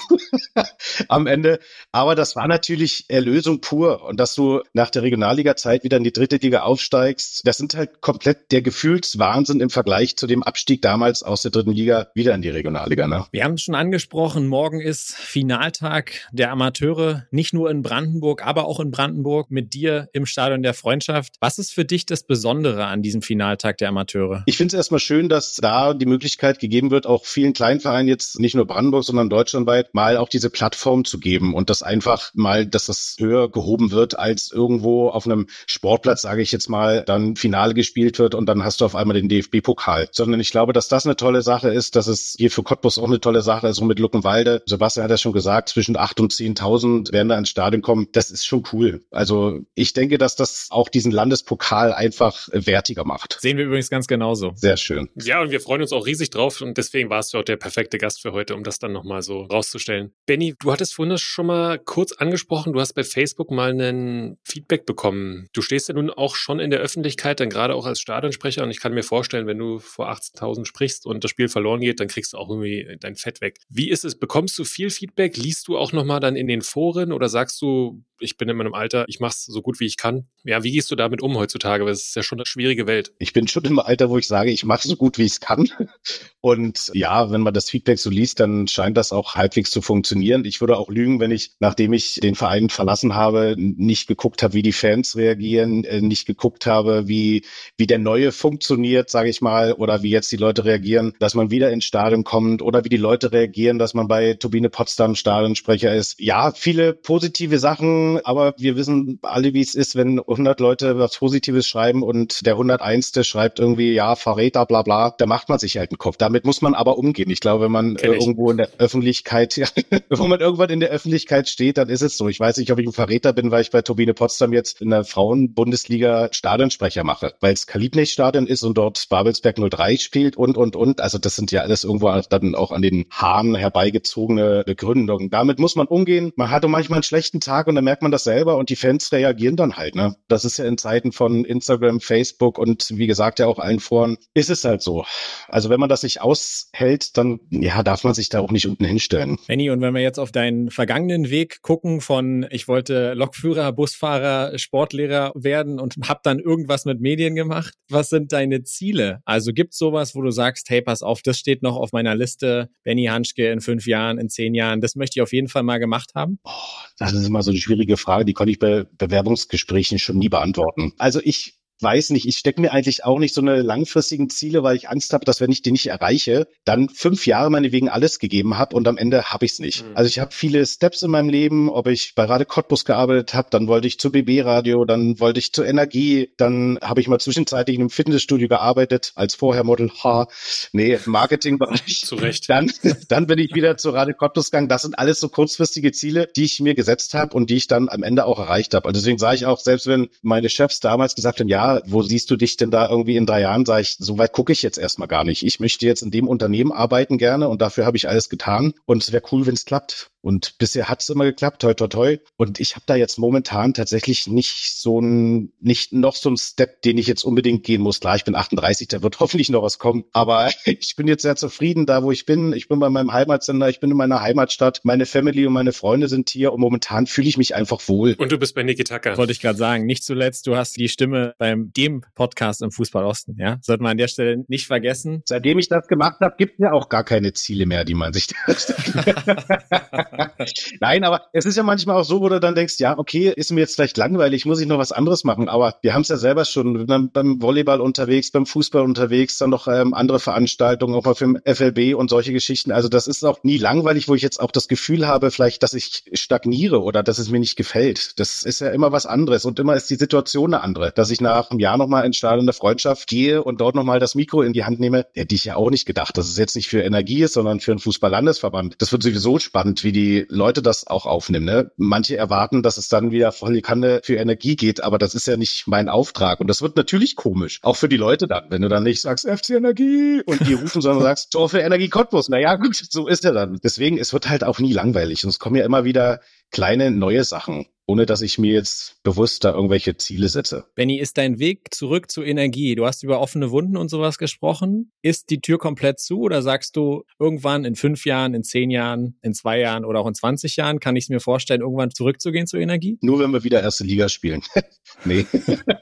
[1.09, 1.61] am Ende.
[1.93, 4.05] Aber das war natürlich Erlösung pur.
[4.05, 6.96] Und dass du nach der Regionalliga-Zeit wieder in die dritte Liga aufsteigst,
[7.45, 11.73] das sind halt komplett der Gefühlswahnsinn im Vergleich zu dem Abstieg damals aus der dritten
[11.73, 13.07] Liga wieder in die Regionalliga.
[13.07, 13.27] Ne?
[13.31, 18.67] Wir haben es schon angesprochen, morgen ist Finaltag der Amateure, nicht nur in Brandenburg, aber
[18.67, 21.35] auch in Brandenburg mit dir im Stadion der Freundschaft.
[21.41, 24.43] Was ist für dich das Besondere an diesem Finaltag der Amateure?
[24.47, 28.39] Ich finde es erstmal schön, dass da die Möglichkeit gegeben wird, auch vielen Kleinvereinen jetzt
[28.41, 32.67] nicht nur Brandenburg, sondern deutschlandweit mal auch diese Plattform zu geben und das einfach mal,
[32.67, 37.37] dass das höher gehoben wird als irgendwo auf einem Sportplatz, sage ich jetzt mal, dann
[37.37, 40.09] Finale gespielt wird und dann hast du auf einmal den DFB-Pokal.
[40.13, 43.09] Sondern ich glaube, dass das eine tolle Sache ist, dass es hier für Cottbus auch
[43.09, 44.63] eine tolle Sache ist und mit Luckenwalde.
[44.67, 48.09] Sebastian hat das schon gesagt, zwischen 8 und 10.000 werden da ins Stadion kommen.
[48.13, 49.05] Das ist schon cool.
[49.11, 53.39] Also ich denke, dass das auch diesen Landespokal einfach wertiger macht.
[53.41, 54.53] Sehen wir übrigens ganz genauso.
[54.55, 55.09] Sehr schön.
[55.17, 57.99] Ja, und wir freuen uns auch riesig drauf und deswegen warst du auch der perfekte
[57.99, 60.13] Gast für heute, um das dann nochmal so rauszustellen.
[60.27, 62.73] Benny, du hattest vorhin das schon mal kurz angesprochen.
[62.73, 65.49] Du hast bei Facebook mal einen Feedback bekommen.
[65.53, 68.71] Du stehst ja nun auch schon in der Öffentlichkeit, dann gerade auch als Stadionsprecher und
[68.71, 72.09] ich kann mir vorstellen, wenn du vor 18.000 sprichst und das Spiel verloren geht, dann
[72.09, 73.59] kriegst du auch irgendwie dein Fett weg.
[73.69, 74.19] Wie ist es?
[74.19, 75.37] Bekommst du viel Feedback?
[75.37, 78.75] Liest du auch nochmal dann in den Foren oder sagst du, ich bin in meinem
[78.75, 80.27] Alter, ich mache es so gut wie ich kann.
[80.45, 81.85] Ja, wie gehst du damit um heutzutage?
[81.85, 83.13] Weil es ist ja schon eine schwierige Welt.
[83.19, 85.41] Ich bin schon im Alter, wo ich sage, ich mache so gut wie ich es
[85.41, 85.69] kann.
[86.41, 90.45] Und ja, wenn man das Feedback so liest, dann scheint das auch halbwegs zu funktionieren.
[90.45, 94.55] Ich würde auch lügen, wenn ich, nachdem ich den Verein verlassen habe, nicht geguckt habe,
[94.55, 97.45] wie die Fans reagieren, äh, nicht geguckt habe, wie,
[97.77, 101.51] wie der Neue funktioniert, sage ich mal, oder wie jetzt die Leute reagieren, dass man
[101.51, 105.95] wieder ins Stadion kommt oder wie die Leute reagieren, dass man bei Turbine Potsdam Stadionsprecher
[105.95, 106.21] ist.
[106.21, 111.17] Ja, viele positive Sachen aber wir wissen alle, wie es ist, wenn 100 Leute was
[111.17, 113.13] Positives schreiben und der 101.
[113.27, 116.17] schreibt irgendwie, ja, Verräter, bla bla, da macht man sich halt einen Kopf.
[116.17, 117.31] Damit muss man aber umgehen.
[117.31, 119.67] Ich glaube, wenn man äh, irgendwo in der Öffentlichkeit, ja,
[120.09, 122.29] wenn man irgendwann in der Öffentlichkeit steht, dann ist es so.
[122.29, 124.91] Ich weiß nicht, ob ich ein Verräter bin, weil ich bei Turbine Potsdam jetzt in
[124.91, 130.77] der Frauen-Bundesliga Stadionsprecher mache, weil es Kalibnech-Stadion ist und dort Babelsberg 03 spielt und, und,
[130.77, 131.01] und.
[131.01, 135.31] Also das sind ja alles irgendwo dann auch an den Haaren herbeigezogene Gründungen.
[135.31, 136.33] Damit muss man umgehen.
[136.37, 138.77] Man hatte manchmal einen schlechten Tag und dann merkt merkt man das selber und die
[138.77, 139.95] Fans reagieren dann halt.
[139.95, 140.15] Ne?
[140.29, 144.19] Das ist ja in Zeiten von Instagram, Facebook und wie gesagt ja auch allen Foren,
[144.35, 145.07] ist es halt so.
[145.49, 148.85] Also wenn man das nicht aushält, dann ja, darf man sich da auch nicht unten
[148.85, 149.39] hinstellen.
[149.47, 154.59] Benny, und wenn wir jetzt auf deinen vergangenen Weg gucken von ich wollte Lokführer, Busfahrer,
[154.59, 159.21] Sportlehrer werden und hab dann irgendwas mit Medien gemacht, was sind deine Ziele?
[159.25, 162.69] Also gibt's sowas, wo du sagst, hey, pass auf, das steht noch auf meiner Liste,
[162.83, 165.79] Benny Hanschke in fünf Jahren, in zehn Jahren, das möchte ich auf jeden Fall mal
[165.79, 166.39] gemacht haben?
[166.45, 166.51] Oh,
[166.99, 170.93] das ist immer so eine schwierige Frage, die konnte ich bei Bewerbungsgesprächen schon nie beantworten.
[170.99, 174.77] Also ich weiß nicht, ich stecke mir eigentlich auch nicht so eine langfristigen Ziele, weil
[174.77, 178.57] ich Angst habe, dass wenn ich die nicht erreiche, dann fünf Jahre meinetwegen alles gegeben
[178.59, 179.85] habe und am Ende habe ich es nicht.
[179.85, 179.97] Mhm.
[179.97, 183.49] Also ich habe viele Steps in meinem Leben, ob ich bei Radio Cottbus gearbeitet habe,
[183.51, 187.19] dann wollte ich zu BB Radio, dann wollte ich zur Energie, dann habe ich mal
[187.19, 189.91] zwischenzeitlich in einem Fitnessstudio gearbeitet als Vorhermodel.
[190.03, 190.29] Ha,
[190.73, 192.03] nee, Marketingbereich.
[192.05, 192.49] Zu Recht.
[192.49, 192.71] Dann,
[193.09, 194.69] dann bin ich wieder zu Radio Cottbus gegangen.
[194.69, 197.89] Das sind alles so kurzfristige Ziele, die ich mir gesetzt habe und die ich dann
[197.89, 198.89] am Ende auch erreicht habe.
[198.89, 202.31] Also deswegen sage ich auch, selbst wenn meine Chefs damals gesagt haben, ja, wo siehst
[202.31, 203.65] du dich denn da irgendwie in drei Jahren?
[203.65, 205.45] Sag ich, so weit gucke ich jetzt erstmal gar nicht.
[205.45, 208.75] Ich möchte jetzt in dem Unternehmen arbeiten gerne und dafür habe ich alles getan.
[208.85, 210.11] Und es wäre cool, wenn es klappt.
[210.27, 212.19] Und bisher hat es immer geklappt, toi toi toi.
[212.37, 216.83] Und ich habe da jetzt momentan tatsächlich nicht so ein, nicht noch so ein Step,
[216.83, 218.01] den ich jetzt unbedingt gehen muss.
[218.01, 220.03] Klar, ich bin 38, da wird hoffentlich noch was kommen.
[220.13, 222.53] Aber ich bin jetzt sehr zufrieden da, wo ich bin.
[222.55, 224.81] Ich bin bei meinem Heimatsender, ich bin in meiner Heimatstadt.
[224.83, 228.15] Meine Family und meine Freunde sind hier und momentan fühle ich mich einfach wohl.
[228.19, 229.17] Und du bist bei Niki Tucker.
[229.17, 229.87] Wollte ich gerade sagen.
[229.87, 233.59] Nicht zuletzt, du hast die Stimme beim dem Podcast im Fußball Osten, ja?
[233.63, 235.23] Sollte man an der Stelle nicht vergessen.
[235.25, 238.13] Seitdem ich das gemacht habe, gibt es ja auch gar keine Ziele mehr, die man
[238.13, 238.27] sich
[240.81, 243.53] Nein, aber es ist ja manchmal auch so, wo du dann denkst, ja, okay, ist
[243.53, 245.49] mir jetzt vielleicht langweilig, muss ich noch was anderes machen.
[245.49, 249.69] Aber wir haben es ja selber schon beim, Volleyball unterwegs, beim Fußball unterwegs, dann noch
[249.69, 252.73] ähm, andere Veranstaltungen, auch mal für den FLB und solche Geschichten.
[252.73, 255.75] Also das ist auch nie langweilig, wo ich jetzt auch das Gefühl habe, vielleicht, dass
[255.75, 258.19] ich stagniere oder dass es mir nicht gefällt.
[258.19, 260.93] Das ist ja immer was anderes und immer ist die Situation eine andere.
[260.93, 264.15] Dass ich nach einem Jahr nochmal in Stadion der Freundschaft gehe und dort nochmal das
[264.15, 266.69] Mikro in die Hand nehme, hätte ich ja auch nicht gedacht, dass es jetzt nicht
[266.69, 268.77] für Energie ist, sondern für einen Fußball-Landesverband.
[268.79, 271.47] Das wird sowieso spannend, wie die Leute das auch aufnehmen.
[271.47, 271.71] Ne?
[271.77, 275.27] Manche erwarten, dass es dann wieder voll die Kanne für Energie geht, aber das ist
[275.27, 276.39] ja nicht mein Auftrag.
[276.41, 279.27] Und das wird natürlich komisch, auch für die Leute dann, wenn du dann nicht sagst
[279.27, 282.29] FC Energie und die rufen, sondern sagst Tor für Energie Cottbus.
[282.29, 283.59] Naja, gut, so ist er dann.
[283.65, 285.25] Deswegen, es wird halt auch nie langweilig.
[285.25, 289.45] Und es kommen ja immer wieder kleine neue Sachen ohne dass ich mir jetzt bewusst
[289.45, 290.65] da irgendwelche Ziele setze.
[290.75, 292.75] Benny, ist dein Weg zurück zur Energie?
[292.75, 294.93] Du hast über offene Wunden und sowas gesprochen.
[295.03, 299.17] Ist die Tür komplett zu oder sagst du, irgendwann in fünf Jahren, in zehn Jahren,
[299.23, 302.47] in zwei Jahren oder auch in 20 Jahren kann ich es mir vorstellen, irgendwann zurückzugehen
[302.47, 302.99] zur Energie?
[303.03, 304.43] Nur wenn wir wieder erste Liga spielen.
[305.05, 305.25] nee.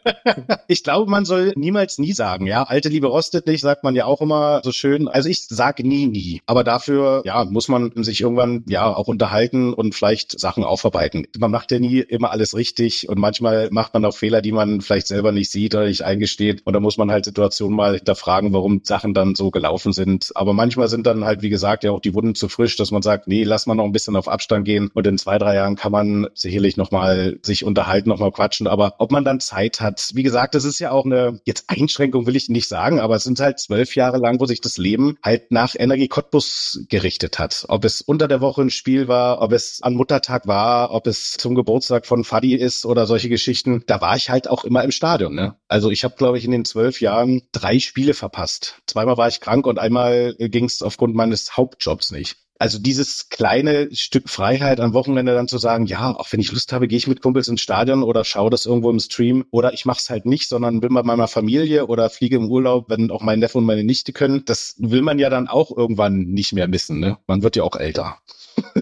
[0.69, 2.47] ich glaube, man soll niemals nie sagen.
[2.47, 5.09] Ja, alte Liebe rostet nicht, sagt man ja auch immer so schön.
[5.09, 6.43] Also ich sage nie, nie.
[6.45, 11.27] Aber dafür, ja, muss man sich irgendwann ja auch unterhalten und vielleicht Sachen aufarbeiten.
[11.39, 14.81] Man macht ja nie immer alles richtig und manchmal macht man auch Fehler, die man
[14.81, 16.63] vielleicht selber nicht sieht oder nicht eingesteht.
[16.65, 20.33] Und da muss man halt Situationen mal hinterfragen, warum Sachen dann so gelaufen sind.
[20.35, 23.03] Aber manchmal sind dann halt, wie gesagt, ja auch die Wunden zu frisch, dass man
[23.03, 25.77] sagt, nee, lass mal noch ein bisschen auf Abstand gehen und in zwei, drei Jahren
[25.77, 28.67] kann man sicherlich nochmal sich unterhalten, nochmal quatschen.
[28.67, 32.27] Aber ob man dann Zeit hat, wie gesagt, das ist ja auch eine, jetzt Einschränkung
[32.27, 35.17] will ich nicht sagen, aber es sind halt zwölf Jahre lang, wo sich das Leben
[35.23, 37.65] halt nach Energie Cottbus gerichtet hat.
[37.69, 41.33] Ob es unter der Woche ein Spiel war, ob es an Muttertag war, ob es
[41.33, 44.83] zum Geburtstag Geburtstag von Fadi ist oder solche Geschichten, da war ich halt auch immer
[44.85, 45.35] im Stadion.
[45.35, 45.57] Ne?
[45.69, 48.81] Also ich habe, glaube ich, in den zwölf Jahren drei Spiele verpasst.
[48.87, 52.37] Zweimal war ich krank und einmal ging es aufgrund meines Hauptjobs nicht.
[52.59, 56.73] Also dieses kleine Stück Freiheit am Wochenende dann zu sagen, ja, auch wenn ich Lust
[56.73, 59.85] habe, gehe ich mit Kumpels ins Stadion oder schaue das irgendwo im Stream oder ich
[59.85, 63.23] mache es halt nicht, sondern bin bei meiner Familie oder fliege im Urlaub, wenn auch
[63.23, 64.45] mein Neffe und meine Nichte können.
[64.47, 67.01] Das will man ja dann auch irgendwann nicht mehr missen.
[67.01, 67.19] Ne?
[67.27, 68.19] Man wird ja auch älter.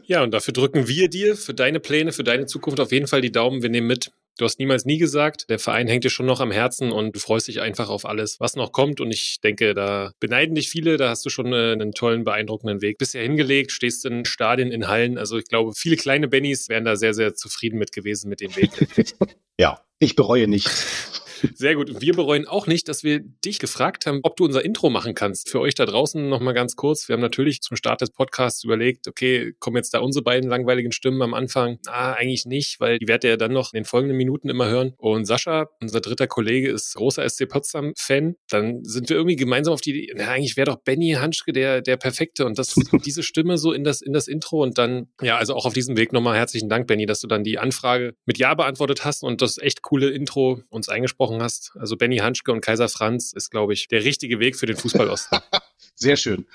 [0.07, 3.21] Ja, und dafür drücken wir dir für deine Pläne, für deine Zukunft auf jeden Fall
[3.21, 3.63] die Daumen.
[3.63, 4.11] Wir nehmen mit.
[4.39, 7.21] Du hast niemals nie gesagt, der Verein hängt dir schon noch am Herzen und du
[7.21, 9.01] freust dich einfach auf alles, was noch kommt.
[9.01, 12.81] Und ich denke, da beneiden dich viele, da hast du schon äh, einen tollen, beeindruckenden
[12.81, 15.19] Weg bisher hingelegt, stehst in Stadien, in Hallen.
[15.19, 18.57] Also ich glaube, viele kleine Bennys wären da sehr, sehr zufrieden mit gewesen mit dem
[18.57, 18.71] Weg.
[19.59, 21.13] ja, ich bereue nichts.
[21.55, 22.01] Sehr gut.
[22.01, 25.51] Wir bereuen auch nicht, dass wir dich gefragt haben, ob du unser Intro machen kannst.
[25.51, 27.09] Für euch da draußen nochmal ganz kurz.
[27.09, 30.93] Wir haben natürlich zum Start des Podcasts überlegt, okay, kommen jetzt da unsere beiden langweiligen
[30.93, 31.79] Stimmen am Anfang?
[31.87, 34.95] Ah, eigentlich nicht, weil die werdet ihr dann noch in den folgenden Minuten immer hören.
[34.99, 38.37] Und Sascha, unser dritter Kollege, ist großer SC Potsdam-Fan.
[38.49, 41.81] Dann sind wir irgendwie gemeinsam auf die Idee, na, eigentlich wäre doch Benny Hanschke der,
[41.81, 45.37] der Perfekte und das, diese Stimme so in das, in das Intro und dann, ja,
[45.39, 48.39] also auch auf diesem Weg nochmal herzlichen Dank, Benny, dass du dann die Anfrage mit
[48.39, 51.73] Ja beantwortet hast und das echt coole Intro uns eingesprochen hast.
[51.79, 55.39] Also Benny Hanschke und Kaiser Franz ist, glaube ich, der richtige Weg für den Fußballosten.
[55.95, 56.47] Sehr schön.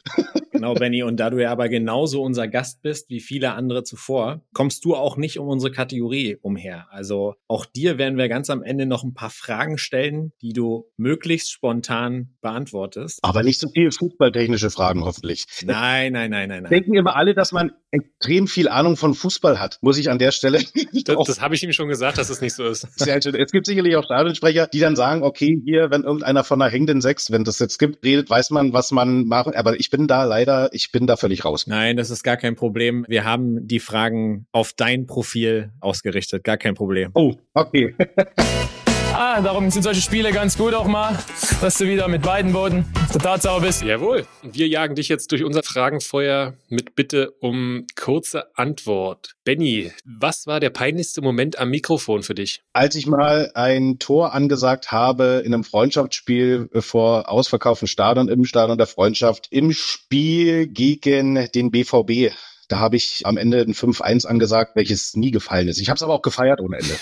[0.52, 1.04] Genau, Benny.
[1.04, 4.96] Und da du ja aber genauso unser Gast bist wie viele andere zuvor, kommst du
[4.96, 6.88] auch nicht um unsere Kategorie umher.
[6.90, 10.86] Also auch dir werden wir ganz am Ende noch ein paar Fragen stellen, die du
[10.98, 13.20] möglichst spontan beantwortest.
[13.22, 15.46] Aber nicht so viele fußballtechnische Fragen hoffentlich.
[15.64, 16.72] Nein, nein, nein, nein, nein.
[16.72, 20.32] Denken immer alle, dass man extrem viel Ahnung von Fußball hat, muss ich an der
[20.32, 20.60] Stelle.
[21.08, 22.88] Das, das habe ich ihm schon gesagt, dass es nicht so ist.
[23.00, 23.36] Sehr schön.
[23.36, 27.02] Es gibt sicherlich auch Stadionsprecher, die dann sagen, okay, hier, wenn irgendeiner von einer hängenden
[27.02, 29.56] Sechs, wenn das jetzt gibt, redet, weiß man, was man macht.
[29.56, 31.68] Aber ich bin da leider, ich bin da völlig raus.
[31.68, 33.06] Nein, das ist gar kein Problem.
[33.08, 36.44] Wir haben die Fragen auf dein Profil ausgerichtet.
[36.44, 37.12] Gar kein Problem.
[37.14, 37.96] Oh, okay.
[39.20, 41.18] Ah, darum sind solche Spiele ganz gut auch mal,
[41.60, 43.82] dass du wieder mit beiden Boden der Tatsache bist.
[43.82, 44.28] Jawohl.
[44.44, 49.34] Wir jagen dich jetzt durch unser Fragenfeuer mit Bitte um kurze Antwort.
[49.44, 52.62] Benny, was war der peinlichste Moment am Mikrofon für dich?
[52.74, 58.78] Als ich mal ein Tor angesagt habe in einem Freundschaftsspiel vor ausverkauftem Stadion, im Stadion
[58.78, 62.36] der Freundschaft, im Spiel gegen den BVB.
[62.68, 65.80] Da habe ich am Ende ein 5-1 angesagt, welches nie gefallen ist.
[65.80, 66.96] Ich habe es aber auch gefeiert ohne Ende.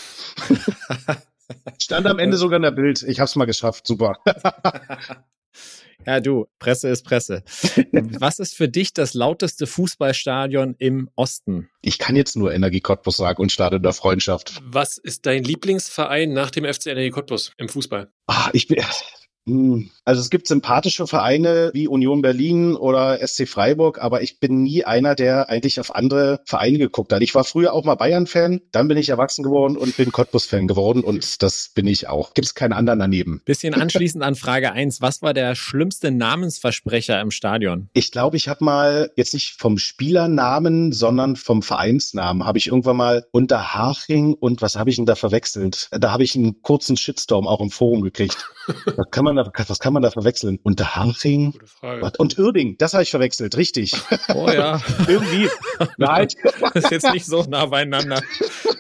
[1.82, 3.04] Stand am Ende sogar in der Bild.
[3.04, 3.88] Ich habe es mal geschafft.
[3.88, 4.18] Super.
[6.06, 7.44] Ja, du, Presse ist Presse.
[8.20, 11.70] Was ist für dich das lauteste Fußballstadion im Osten?
[11.82, 14.62] Ich kann jetzt nur Energie Cottbus sagen und Stadion der Freundschaft.
[14.64, 18.12] Was ist dein Lieblingsverein nach dem FC Energie Cottbus im Fußball?
[18.28, 18.84] Ah, ich bin.
[19.48, 24.84] Also es gibt sympathische Vereine wie Union Berlin oder SC Freiburg, aber ich bin nie
[24.84, 27.22] einer, der eigentlich auf andere Vereine geguckt hat.
[27.22, 31.04] Ich war früher auch mal Bayern-Fan, dann bin ich erwachsen geworden und bin Cottbus-Fan geworden
[31.04, 32.34] und das bin ich auch.
[32.34, 33.42] Gibt es keinen anderen daneben.
[33.46, 37.90] Bisschen anschließend an Frage eins: Was war der schlimmste Namensversprecher im Stadion?
[37.94, 42.98] Ich glaube, ich habe mal jetzt nicht vom Spielernamen, sondern vom Vereinsnamen habe ich irgendwann
[42.98, 45.88] mal unter Haching und was habe ich denn da verwechselt?
[45.92, 48.38] Da habe ich einen kurzen Shitstorm auch im Forum gekriegt.
[48.98, 50.60] Das kann man man da, was kann man da verwechseln?
[50.64, 51.54] Unterhaching?
[52.18, 53.94] Und Uerding, das habe ich verwechselt, richtig.
[54.34, 54.82] Oh ja.
[55.08, 55.50] Irgendwie.
[55.98, 56.28] Nein.
[56.74, 58.22] Das ist jetzt nicht so nah beieinander.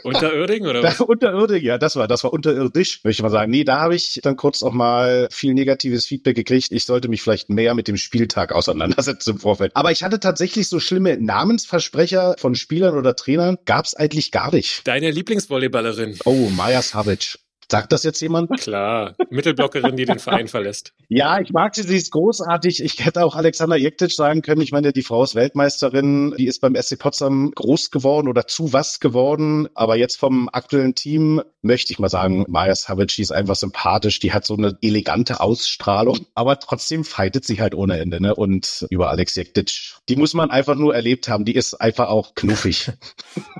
[0.03, 0.97] Unterirdigen oder was?
[0.97, 3.51] Da, unterirdisch, ja, das war, das war unterirdisch, würde ich mal sagen.
[3.51, 6.71] Nee, da habe ich dann kurz auch mal viel negatives Feedback gekriegt.
[6.71, 9.71] Ich sollte mich vielleicht mehr mit dem Spieltag auseinandersetzen im Vorfeld.
[9.75, 14.53] Aber ich hatte tatsächlich so schlimme Namensversprecher von Spielern oder Trainern, gab es eigentlich gar
[14.53, 14.87] nicht.
[14.87, 16.19] Deine Lieblingsvolleyballerin?
[16.25, 17.39] Oh, Maja Savic.
[17.69, 18.51] Sagt das jetzt jemand?
[18.59, 20.93] Klar, Mittelblockerin, die den Verein verlässt.
[21.07, 22.83] Ja, ich mag sie, sie ist großartig.
[22.83, 24.61] Ich hätte auch Alexander Jektic sagen können.
[24.61, 28.73] Ich meine, die Frau ist Weltmeisterin, die ist beim SC Potsdam groß geworden oder zu
[28.73, 29.69] was geworden.
[29.75, 34.19] Aber jetzt vom aktuellen Team möchte ich mal sagen, Maja Savic, die ist einfach sympathisch,
[34.19, 38.21] die hat so eine elegante Ausstrahlung, aber trotzdem fightet sie halt ohne Ende.
[38.21, 38.33] Ne?
[38.33, 41.45] Und über Alex Jektic, die muss man einfach nur erlebt haben.
[41.45, 42.91] Die ist einfach auch knuffig.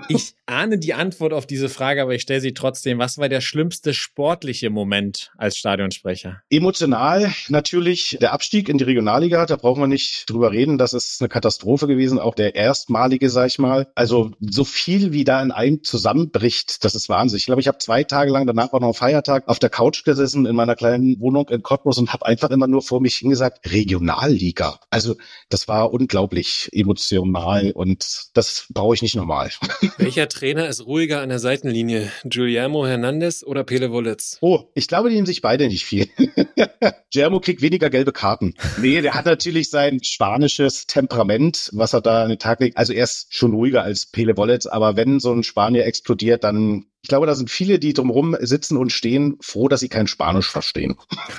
[0.08, 3.00] Ich ahne die Antwort auf diese Frage, aber ich stelle sie trotzdem.
[3.00, 6.42] Was war der schlimmste sportliche Moment als Stadionsprecher?
[6.50, 9.46] Emotional natürlich der Abstieg in die Regionalliga.
[9.46, 10.78] Da brauchen wir nicht drüber reden.
[10.78, 12.20] Das ist eine Katastrophe gewesen.
[12.20, 13.88] Auch der erstmalige, sag ich mal.
[13.96, 17.38] Also so viel wie da in einem zusammenbricht, das ist Wahnsinn.
[17.38, 20.04] Ich glaube, ich habe zwei Tage lang, danach war noch ein Feiertag, auf der Couch
[20.04, 23.72] gesessen in meiner kleinen Wohnung in Cottbus und habe einfach immer nur vor mich hingesagt,
[23.72, 24.80] Regionalliga.
[24.90, 25.16] Also
[25.50, 29.52] das war unglaublich emotional und das brauche ich nicht normal.
[29.98, 32.12] Welcher Trainer ist ruhiger an der Seitenlinie?
[32.24, 34.38] Guillermo Hernandez oder Pele Wollitz?
[34.42, 36.08] Oh, ich glaube, die nehmen sich beide nicht viel.
[37.14, 38.54] Guillermo kriegt weniger gelbe Karten.
[38.78, 42.78] Nee, der hat natürlich sein spanisches Temperament, was er da an den Tag legt.
[42.78, 46.86] Also er ist schon ruhiger als Pele Wollitz, aber wenn so ein Spanier explodiert, dann
[47.06, 50.50] ich glaube, da sind viele, die drumherum sitzen und stehen, froh, dass sie kein Spanisch
[50.50, 50.96] verstehen.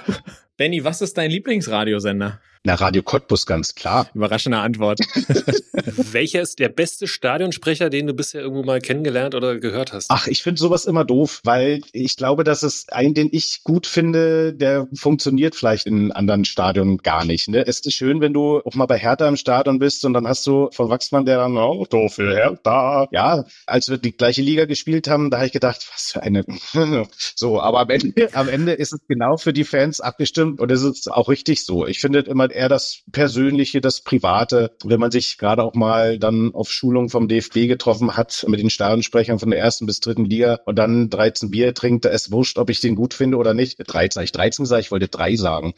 [0.56, 2.40] Benny, was ist dein Lieblingsradiosender?
[2.66, 4.10] Na, Radio Cottbus, ganz klar.
[4.12, 4.98] Überraschende Antwort.
[6.10, 10.08] Welcher ist der beste Stadionsprecher, den du bisher irgendwo mal kennengelernt oder gehört hast?
[10.10, 13.86] Ach, ich finde sowas immer doof, weil ich glaube, dass es einen, den ich gut
[13.86, 17.46] finde, der funktioniert vielleicht in anderen Stadionen gar nicht.
[17.46, 17.64] Ne?
[17.64, 20.44] Es ist schön, wenn du auch mal bei Hertha im Stadion bist und dann hast
[20.44, 23.06] du von Wachsmann, der dann, oh, doof für Hertha.
[23.12, 26.44] Ja, als wir die gleiche Liga gespielt haben, da habe ich gedacht, was für eine.
[27.36, 30.82] so, aber am Ende, am Ende ist es genau für die Fans abgestimmt und es
[30.82, 31.86] ist auch richtig so.
[31.86, 34.72] Ich finde immer eher das Persönliche, das Private.
[34.84, 38.70] Wenn man sich gerade auch mal dann auf Schulung vom DFB getroffen hat mit den
[38.70, 42.58] Stadionsprechern von der ersten bis dritten Liga und dann 13 Bier trinkt, da ist wurscht,
[42.58, 43.78] ob ich den gut finde oder nicht.
[43.78, 45.74] 13 ich 13 sage, ich wollte drei sagen.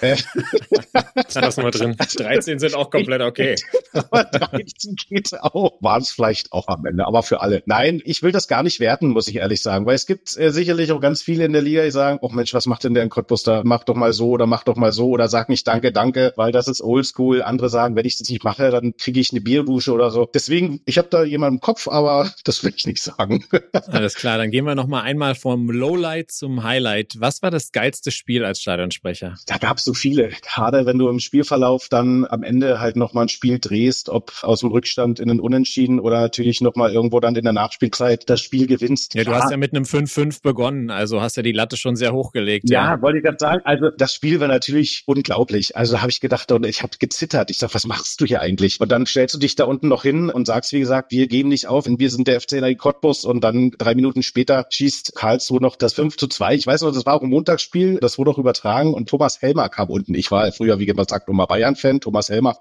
[0.00, 1.96] das lassen wir drin.
[1.98, 3.56] 13 sind auch komplett okay.
[3.92, 5.78] aber 13 geht auch.
[5.80, 7.62] Waren es vielleicht auch am Ende, aber für alle.
[7.66, 10.50] Nein, ich will das gar nicht werten, muss ich ehrlich sagen, weil es gibt äh,
[10.50, 13.02] sicherlich auch ganz viele in der Liga, die sagen, oh Mensch, was macht denn der
[13.02, 13.62] in Cottbus da?
[13.64, 16.32] Mach doch mal so oder mach doch mal so oder sag nicht danke, danke sage,
[16.36, 17.42] weil das ist oldschool.
[17.42, 20.28] Andere sagen, wenn ich das nicht mache, dann kriege ich eine Bierdusche oder so.
[20.32, 23.44] Deswegen, ich habe da jemanden im Kopf, aber das will ich nicht sagen.
[23.88, 27.16] Alles klar, dann gehen wir noch mal einmal vom Lowlight zum Highlight.
[27.18, 29.34] Was war das geilste Spiel als Stadionsprecher?
[29.46, 30.30] Da gab es so viele.
[30.42, 34.32] Gerade wenn du im Spielverlauf dann am Ende halt noch mal ein Spiel drehst, ob
[34.42, 38.28] aus dem Rückstand in den Unentschieden oder natürlich noch mal irgendwo dann in der Nachspielzeit
[38.28, 39.14] das Spiel gewinnst.
[39.14, 42.12] Ja, du hast ja mit einem 5-5 begonnen, also hast ja die Latte schon sehr
[42.12, 42.68] hochgelegt.
[42.68, 43.02] Ja, ja.
[43.02, 43.62] wollte ich gerade sagen.
[43.64, 45.76] Also das Spiel war natürlich unglaublich.
[45.76, 47.50] Also da habe ich gedacht und ich habe gezittert.
[47.50, 48.80] Ich sag, was machst du hier eigentlich?
[48.80, 51.48] Und dann stellst du dich da unten noch hin und sagst, wie gesagt, wir geben
[51.48, 55.60] nicht auf und wir sind der FC Cottbus und dann drei Minuten später schießt Karlsruhe
[55.60, 56.54] noch das 5 zu 2.
[56.54, 59.68] Ich weiß noch, das war auch ein Montagsspiel, das wurde auch übertragen und Thomas Helmer
[59.70, 60.14] kam unten.
[60.14, 62.56] Ich war früher, wie man sagt, immer Bayern-Fan, Thomas Helmer.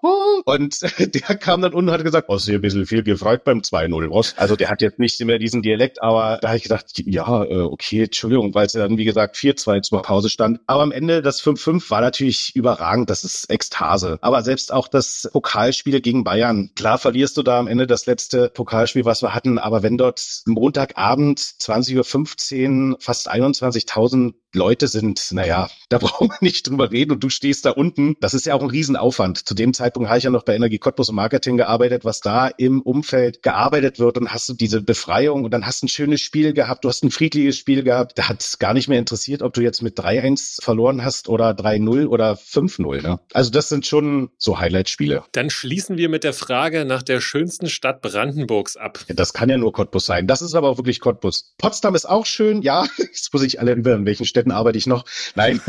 [0.46, 3.60] Und der kam dann unten und hat gesagt, oh, sehr ein bisschen viel gefreut beim
[3.60, 4.34] 2-0.
[4.36, 7.62] Also der hat jetzt nicht mehr diesen Dialekt, aber da habe ich gedacht, ja, äh,
[7.62, 10.60] okay, Entschuldigung, weil es ja dann, wie gesagt, 4-2 zur Pause stand.
[10.66, 13.12] Aber am Ende das 5-5 war natürlich überragend.
[13.12, 14.18] Das ist Ekstase.
[14.22, 16.72] Aber selbst auch das Pokalspiel gegen Bayern.
[16.76, 19.60] Klar verlierst du da am Ende das letzte Pokalspiel, was wir hatten.
[19.60, 26.68] Aber wenn dort Montagabend 20.15 Uhr fast 21.000 Leute sind, naja, da brauchen wir nicht
[26.68, 28.16] drüber reden und du stehst da unten.
[28.20, 29.48] Das ist ja auch ein Riesenaufwand.
[29.48, 32.48] Zu dem Zeitpunkt habe ich ja noch bei Energie Cottbus und Marketing gearbeitet, was da
[32.48, 36.22] im Umfeld gearbeitet wird und hast du diese Befreiung und dann hast du ein schönes
[36.22, 38.18] Spiel gehabt, du hast ein friedliches Spiel gehabt.
[38.18, 41.52] Da hat es gar nicht mehr interessiert, ob du jetzt mit 3-1 verloren hast oder
[41.52, 43.02] 3-0 oder 5-0.
[43.02, 43.20] Ne?
[43.34, 45.24] Also das sind schon so Highlight-Spiele.
[45.32, 49.00] Dann schließen wir mit der Frage nach der schönsten Stadt Brandenburgs ab.
[49.08, 50.28] Ja, das kann ja nur Cottbus sein.
[50.28, 51.54] Das ist aber auch wirklich Cottbus.
[51.58, 52.88] Potsdam ist auch schön, ja.
[52.98, 55.06] Jetzt muss ich alle über in welchen Städten arbeite ich noch.
[55.36, 55.62] Nein.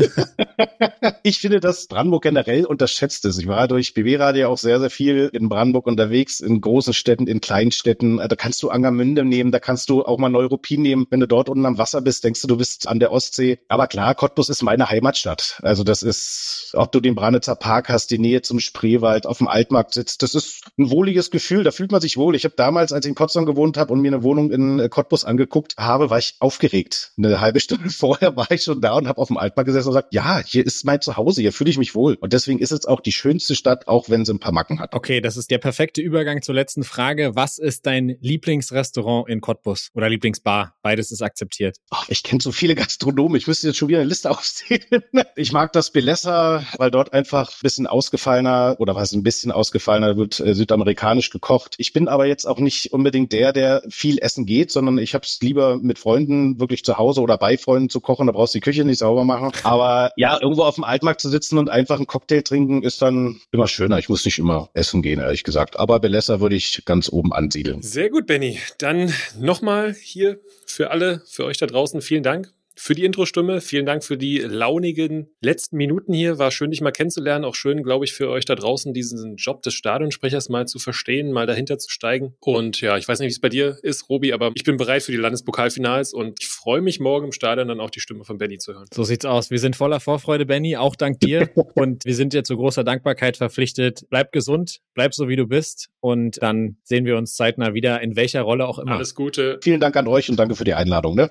[1.23, 3.39] ich finde, dass Brandenburg generell unterschätzt ist.
[3.39, 7.41] Ich war durch BW-Radio auch sehr, sehr viel in Brandenburg unterwegs, in großen Städten, in
[7.41, 8.17] kleinen Städten.
[8.17, 11.07] Da kannst du Angermünde nehmen, da kannst du auch mal Neuruppin nehmen.
[11.09, 13.59] Wenn du dort unten am Wasser bist, denkst du, du bist an der Ostsee.
[13.67, 15.59] Aber klar, Cottbus ist meine Heimatstadt.
[15.61, 19.47] Also das ist, ob du den Branitzer Park hast, die Nähe zum Spreewald, auf dem
[19.47, 21.63] Altmarkt sitzt, das ist ein wohliges Gefühl.
[21.63, 22.35] Da fühlt man sich wohl.
[22.35, 25.25] Ich habe damals, als ich in Potsdam gewohnt habe und mir eine Wohnung in Cottbus
[25.25, 27.11] angeguckt habe, war ich aufgeregt.
[27.17, 29.93] Eine halbe Stunde vorher war ich schon da und habe auf dem Altmarkt gesessen und
[29.93, 32.15] gesagt, ja, hier ist mein Zuhause, hier fühle ich mich wohl.
[32.15, 34.93] Und deswegen ist es auch die schönste Stadt, auch wenn sie ein paar Macken hat.
[34.93, 37.35] Okay, das ist der perfekte Übergang zur letzten Frage.
[37.35, 40.75] Was ist dein Lieblingsrestaurant in Cottbus oder Lieblingsbar?
[40.81, 41.77] Beides ist akzeptiert.
[41.91, 43.37] Oh, ich kenne so viele Gastronomen.
[43.37, 45.03] Ich müsste jetzt schon wieder eine Liste aufzählen.
[45.35, 50.17] Ich mag das Belessa, weil dort einfach ein bisschen ausgefallener oder was ein bisschen ausgefallener
[50.17, 51.75] wird äh, südamerikanisch gekocht.
[51.77, 55.25] Ich bin aber jetzt auch nicht unbedingt der, der viel essen geht, sondern ich habe
[55.25, 58.27] es lieber mit Freunden wirklich zu Hause oder bei Freunden zu kochen.
[58.27, 59.51] Da brauchst du die Küche nicht sauber machen.
[59.63, 63.39] Aber ja, irgendwo auf dem Altmarkt zu sitzen und einfach einen Cocktail trinken ist dann
[63.51, 63.99] immer schöner.
[63.99, 65.79] Ich muss nicht immer essen gehen, ehrlich gesagt.
[65.79, 67.81] Aber Belessa würde ich ganz oben ansiedeln.
[67.81, 68.59] Sehr gut, Benny.
[68.77, 73.59] Dann nochmal hier für alle, für euch da draußen, vielen Dank für die Intro-Stimme.
[73.59, 76.39] Vielen Dank für die launigen letzten Minuten hier.
[76.39, 77.43] War schön, dich mal kennenzulernen.
[77.43, 81.33] Auch schön, glaube ich, für euch da draußen, diesen Job des Stadionsprechers mal zu verstehen,
[81.33, 82.35] mal dahinter zu steigen.
[82.39, 85.03] Und ja, ich weiß nicht, wie es bei dir ist, Robi, aber ich bin bereit
[85.03, 88.37] für die Landespokalfinals und ich freue mich morgen im Stadion dann auch die Stimme von
[88.37, 88.85] Benny zu hören.
[88.93, 89.51] So sieht's aus.
[89.51, 91.49] Wir sind voller Vorfreude, Benny, auch dank dir.
[91.75, 94.05] und wir sind dir zu großer Dankbarkeit verpflichtet.
[94.09, 98.15] Bleib gesund, bleib so wie du bist und dann sehen wir uns zeitnah wieder, in
[98.15, 98.93] welcher Rolle auch immer.
[98.93, 99.59] Alles Gute.
[99.61, 101.15] Vielen Dank an euch und danke für die Einladung.
[101.15, 101.29] Ne?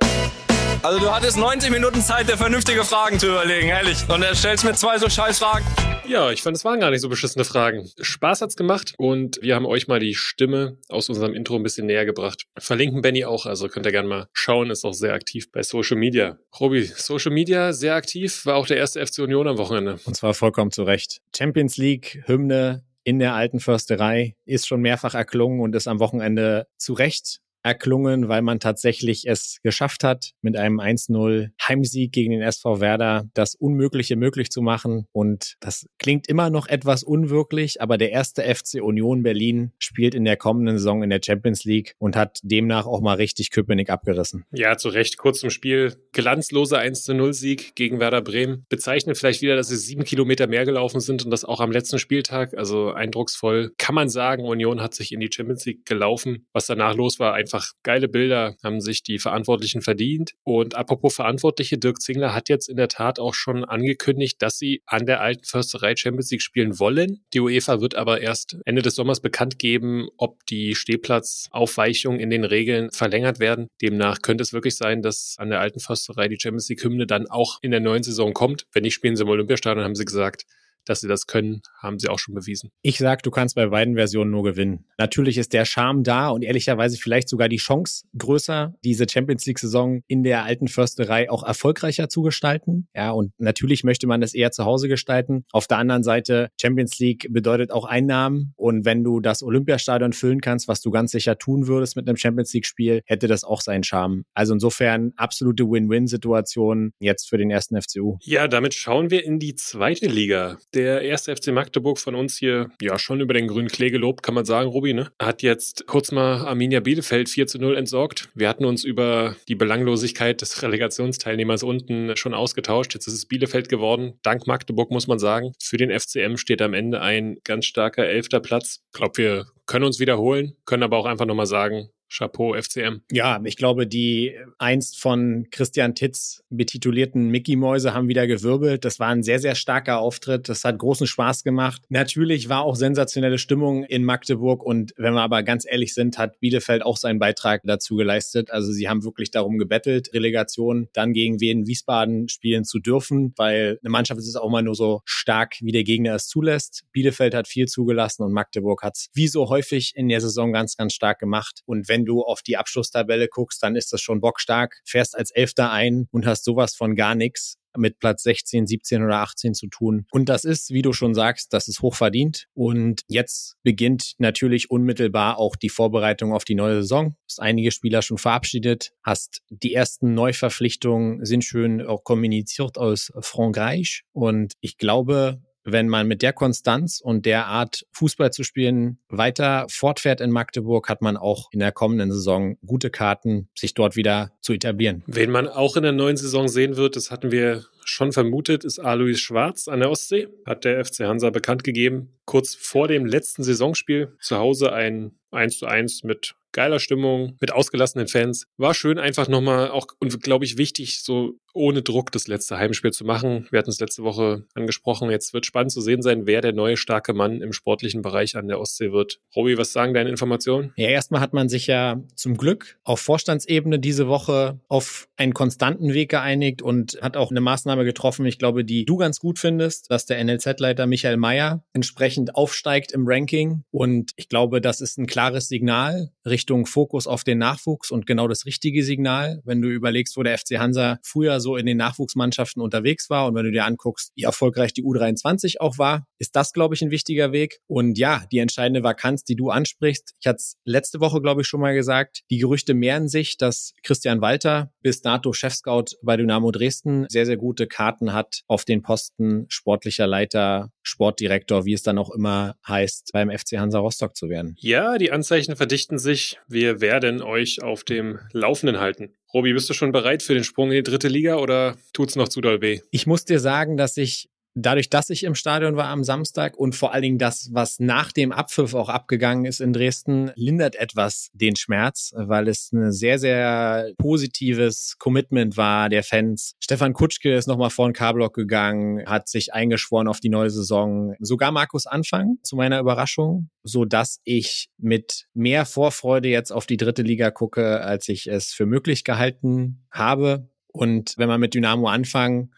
[0.80, 4.08] Also du hattest 90 Minuten Zeit, dir vernünftige Fragen zu überlegen, ehrlich.
[4.08, 5.64] Und er stellst mir zwei so scheiß Fragen.
[6.06, 7.90] Ja, ich fand, es waren gar nicht so beschissene Fragen.
[8.00, 11.86] Spaß hat's gemacht und wir haben euch mal die Stimme aus unserem Intro ein bisschen
[11.86, 12.44] näher gebracht.
[12.56, 15.96] Verlinken Benny auch, also könnt ihr gerne mal schauen, ist auch sehr aktiv bei Social
[15.96, 16.38] Media.
[16.60, 19.98] Robi, Social Media sehr aktiv, war auch der erste FC Union am Wochenende.
[20.04, 21.20] Und zwar vollkommen zu Recht.
[21.36, 26.68] Champions League, Hymne in der alten Försterei ist schon mehrfach erklungen und ist am Wochenende
[26.76, 32.42] zu Recht erklungen, weil man tatsächlich es geschafft hat, mit einem 1-0 Heimsieg gegen den
[32.42, 35.06] SV Werder das Unmögliche möglich zu machen.
[35.12, 40.24] Und das klingt immer noch etwas unwirklich, aber der erste FC Union Berlin spielt in
[40.24, 44.44] der kommenden Saison in der Champions League und hat demnach auch mal richtig Köpenick abgerissen.
[44.52, 45.18] Ja, zu Recht.
[45.18, 45.96] Kurz zum Spiel.
[46.12, 48.64] Glanzloser 1-0-Sieg gegen Werder Bremen.
[48.68, 51.98] Bezeichnet vielleicht wieder, dass sie sieben Kilometer mehr gelaufen sind und das auch am letzten
[51.98, 52.56] Spieltag.
[52.56, 53.72] Also eindrucksvoll.
[53.76, 56.46] Kann man sagen, Union hat sich in die Champions League gelaufen.
[56.52, 60.32] Was danach los war, einfach einfach geile Bilder, haben sich die Verantwortlichen verdient.
[60.44, 64.82] Und apropos Verantwortliche, Dirk Zingler hat jetzt in der Tat auch schon angekündigt, dass sie
[64.86, 67.24] an der alten Försterei Champions League spielen wollen.
[67.34, 72.44] Die UEFA wird aber erst Ende des Sommers bekannt geben, ob die Stehplatzaufweichungen in den
[72.44, 73.68] Regeln verlängert werden.
[73.82, 77.26] Demnach könnte es wirklich sein, dass an der alten Försterei die Champions League Hymne dann
[77.28, 78.66] auch in der neuen Saison kommt.
[78.72, 80.44] Wenn nicht, spielen sie im Olympiastadion, haben sie gesagt.
[80.88, 82.70] Dass sie das können, haben sie auch schon bewiesen.
[82.82, 84.84] Ich sag, du kannst bei beiden Versionen nur gewinnen.
[84.98, 90.02] Natürlich ist der Charme da und ehrlicherweise vielleicht sogar die Chance größer, diese Champions League-Saison
[90.06, 92.88] in der alten Försterei auch erfolgreicher zu gestalten.
[92.94, 95.44] Ja, und natürlich möchte man das eher zu Hause gestalten.
[95.52, 98.54] Auf der anderen Seite, Champions League bedeutet auch Einnahmen.
[98.56, 102.16] Und wenn du das Olympiastadion füllen kannst, was du ganz sicher tun würdest mit einem
[102.16, 104.24] Champions League-Spiel, hätte das auch seinen Charme.
[104.34, 108.18] Also insofern absolute Win-Win-Situation jetzt für den ersten FCU.
[108.22, 110.58] Ja, damit schauen wir in die zweite Liga.
[110.78, 114.36] Der erste FC Magdeburg von uns hier, ja, schon über den grünen Klee gelobt, kann
[114.36, 115.10] man sagen, Rubi, ne?
[115.20, 118.28] Hat jetzt kurz mal Arminia Bielefeld 4 zu 0 entsorgt.
[118.36, 122.94] Wir hatten uns über die Belanglosigkeit des Relegationsteilnehmers unten schon ausgetauscht.
[122.94, 124.20] Jetzt ist es Bielefeld geworden.
[124.22, 125.50] Dank Magdeburg muss man sagen.
[125.60, 128.78] Für den FCM steht am Ende ein ganz starker elfter Platz.
[128.92, 133.02] Ich glaube, wir können uns wiederholen, können aber auch einfach nochmal sagen, Chapeau FCM.
[133.10, 138.84] Ja, ich glaube, die einst von Christian Titz betitulierten Mickey-Mäuse haben wieder gewirbelt.
[138.84, 140.48] Das war ein sehr, sehr starker Auftritt.
[140.48, 141.82] Das hat großen Spaß gemacht.
[141.88, 144.62] Natürlich war auch sensationelle Stimmung in Magdeburg.
[144.62, 148.50] Und wenn wir aber ganz ehrlich sind, hat Bielefeld auch seinen Beitrag dazu geleistet.
[148.50, 153.78] Also sie haben wirklich darum gebettelt, Relegation dann gegen Wien Wiesbaden spielen zu dürfen, weil
[153.82, 156.84] eine Mannschaft ist auch mal nur so stark, wie der Gegner es zulässt.
[156.92, 160.76] Bielefeld hat viel zugelassen und Magdeburg hat es wie so häufig in der Saison ganz,
[160.76, 161.62] ganz stark gemacht.
[161.66, 164.80] Und wenn wenn du auf die Abschlusstabelle guckst, dann ist das schon bockstark.
[164.84, 169.18] Fährst als Elfter ein und hast sowas von gar nichts mit Platz 16, 17 oder
[169.18, 170.06] 18 zu tun.
[170.10, 172.46] Und das ist, wie du schon sagst, das ist hochverdient.
[172.54, 177.16] Und jetzt beginnt natürlich unmittelbar auch die Vorbereitung auf die neue Saison.
[177.28, 184.02] Hast einige Spieler schon verabschiedet, hast die ersten Neuverpflichtungen sind schön auch kommuniziert aus Frankreich.
[184.12, 185.40] Und ich glaube,
[185.72, 190.88] wenn man mit der Konstanz und der Art Fußball zu spielen weiter fortfährt in Magdeburg,
[190.88, 195.02] hat man auch in der kommenden Saison gute Karten, sich dort wieder zu etablieren.
[195.06, 198.78] Wen man auch in der neuen Saison sehen wird, das hatten wir schon vermutet, ist
[198.78, 200.28] Alois Schwarz an der Ostsee.
[200.46, 202.14] Hat der FC Hansa bekannt gegeben.
[202.24, 207.52] Kurz vor dem letzten Saisonspiel zu Hause ein 1 zu 1 mit geiler Stimmung, mit
[207.52, 208.46] ausgelassenen Fans.
[208.56, 212.92] War schön einfach nochmal auch und glaube ich wichtig, so ohne Druck das letzte Heimspiel
[212.92, 213.46] zu machen.
[213.50, 215.10] Wir hatten es letzte Woche angesprochen.
[215.10, 218.48] Jetzt wird spannend zu sehen sein, wer der neue starke Mann im sportlichen Bereich an
[218.48, 219.20] der Ostsee wird.
[219.34, 220.72] Robi, was sagen deine Informationen?
[220.76, 225.92] Ja, erstmal hat man sich ja zum Glück auf Vorstandsebene diese Woche auf einen konstanten
[225.92, 229.90] Weg geeinigt und hat auch eine Maßnahme getroffen, ich glaube, die du ganz gut findest,
[229.90, 233.64] dass der NLZ-Leiter Michael Mayer entsprechend aufsteigt im Ranking.
[233.70, 238.28] Und ich glaube, das ist ein klares Signal Richtung Fokus auf den Nachwuchs und genau
[238.28, 242.62] das richtige Signal, wenn du überlegst, wo der FC Hansa früher so in den Nachwuchsmannschaften
[242.62, 246.52] unterwegs war und wenn du dir anguckst, wie erfolgreich die U23 auch war, ist das,
[246.52, 247.60] glaube ich, ein wichtiger Weg.
[247.66, 251.46] Und ja, die entscheidende Vakanz, die du ansprichst, ich hatte es letzte Woche, glaube ich,
[251.46, 256.50] schon mal gesagt, die Gerüchte mehren sich, dass Christian Walter bis dato Chefscout bei Dynamo
[256.50, 261.98] Dresden sehr, sehr gute Karten hat auf den Posten sportlicher Leiter, Sportdirektor, wie es dann
[261.98, 264.56] auch immer heißt, beim FC Hansa Rostock zu werden.
[264.58, 266.38] Ja, die Anzeichen verdichten sich.
[266.48, 269.14] Wir werden euch auf dem Laufenden halten.
[269.34, 272.28] Robi, bist du schon bereit für den Sprung in die dritte Liga oder tut's noch
[272.28, 272.80] zu doll weh?
[272.90, 274.30] Ich muss dir sagen, dass ich
[274.62, 278.12] dadurch, dass ich im Stadion war am Samstag und vor allen Dingen das, was nach
[278.12, 283.18] dem Abpfiff auch abgegangen ist in Dresden, lindert etwas den Schmerz, weil es ein sehr,
[283.18, 286.54] sehr positives Commitment war der Fans.
[286.60, 291.14] Stefan Kutschke ist nochmal vor den K-Block gegangen, hat sich eingeschworen auf die neue Saison.
[291.20, 296.76] Sogar Markus Anfang, zu meiner Überraschung, so dass ich mit mehr Vorfreude jetzt auf die
[296.76, 300.48] dritte Liga gucke, als ich es für möglich gehalten habe.
[300.72, 302.52] Und wenn man mit Dynamo anfangen,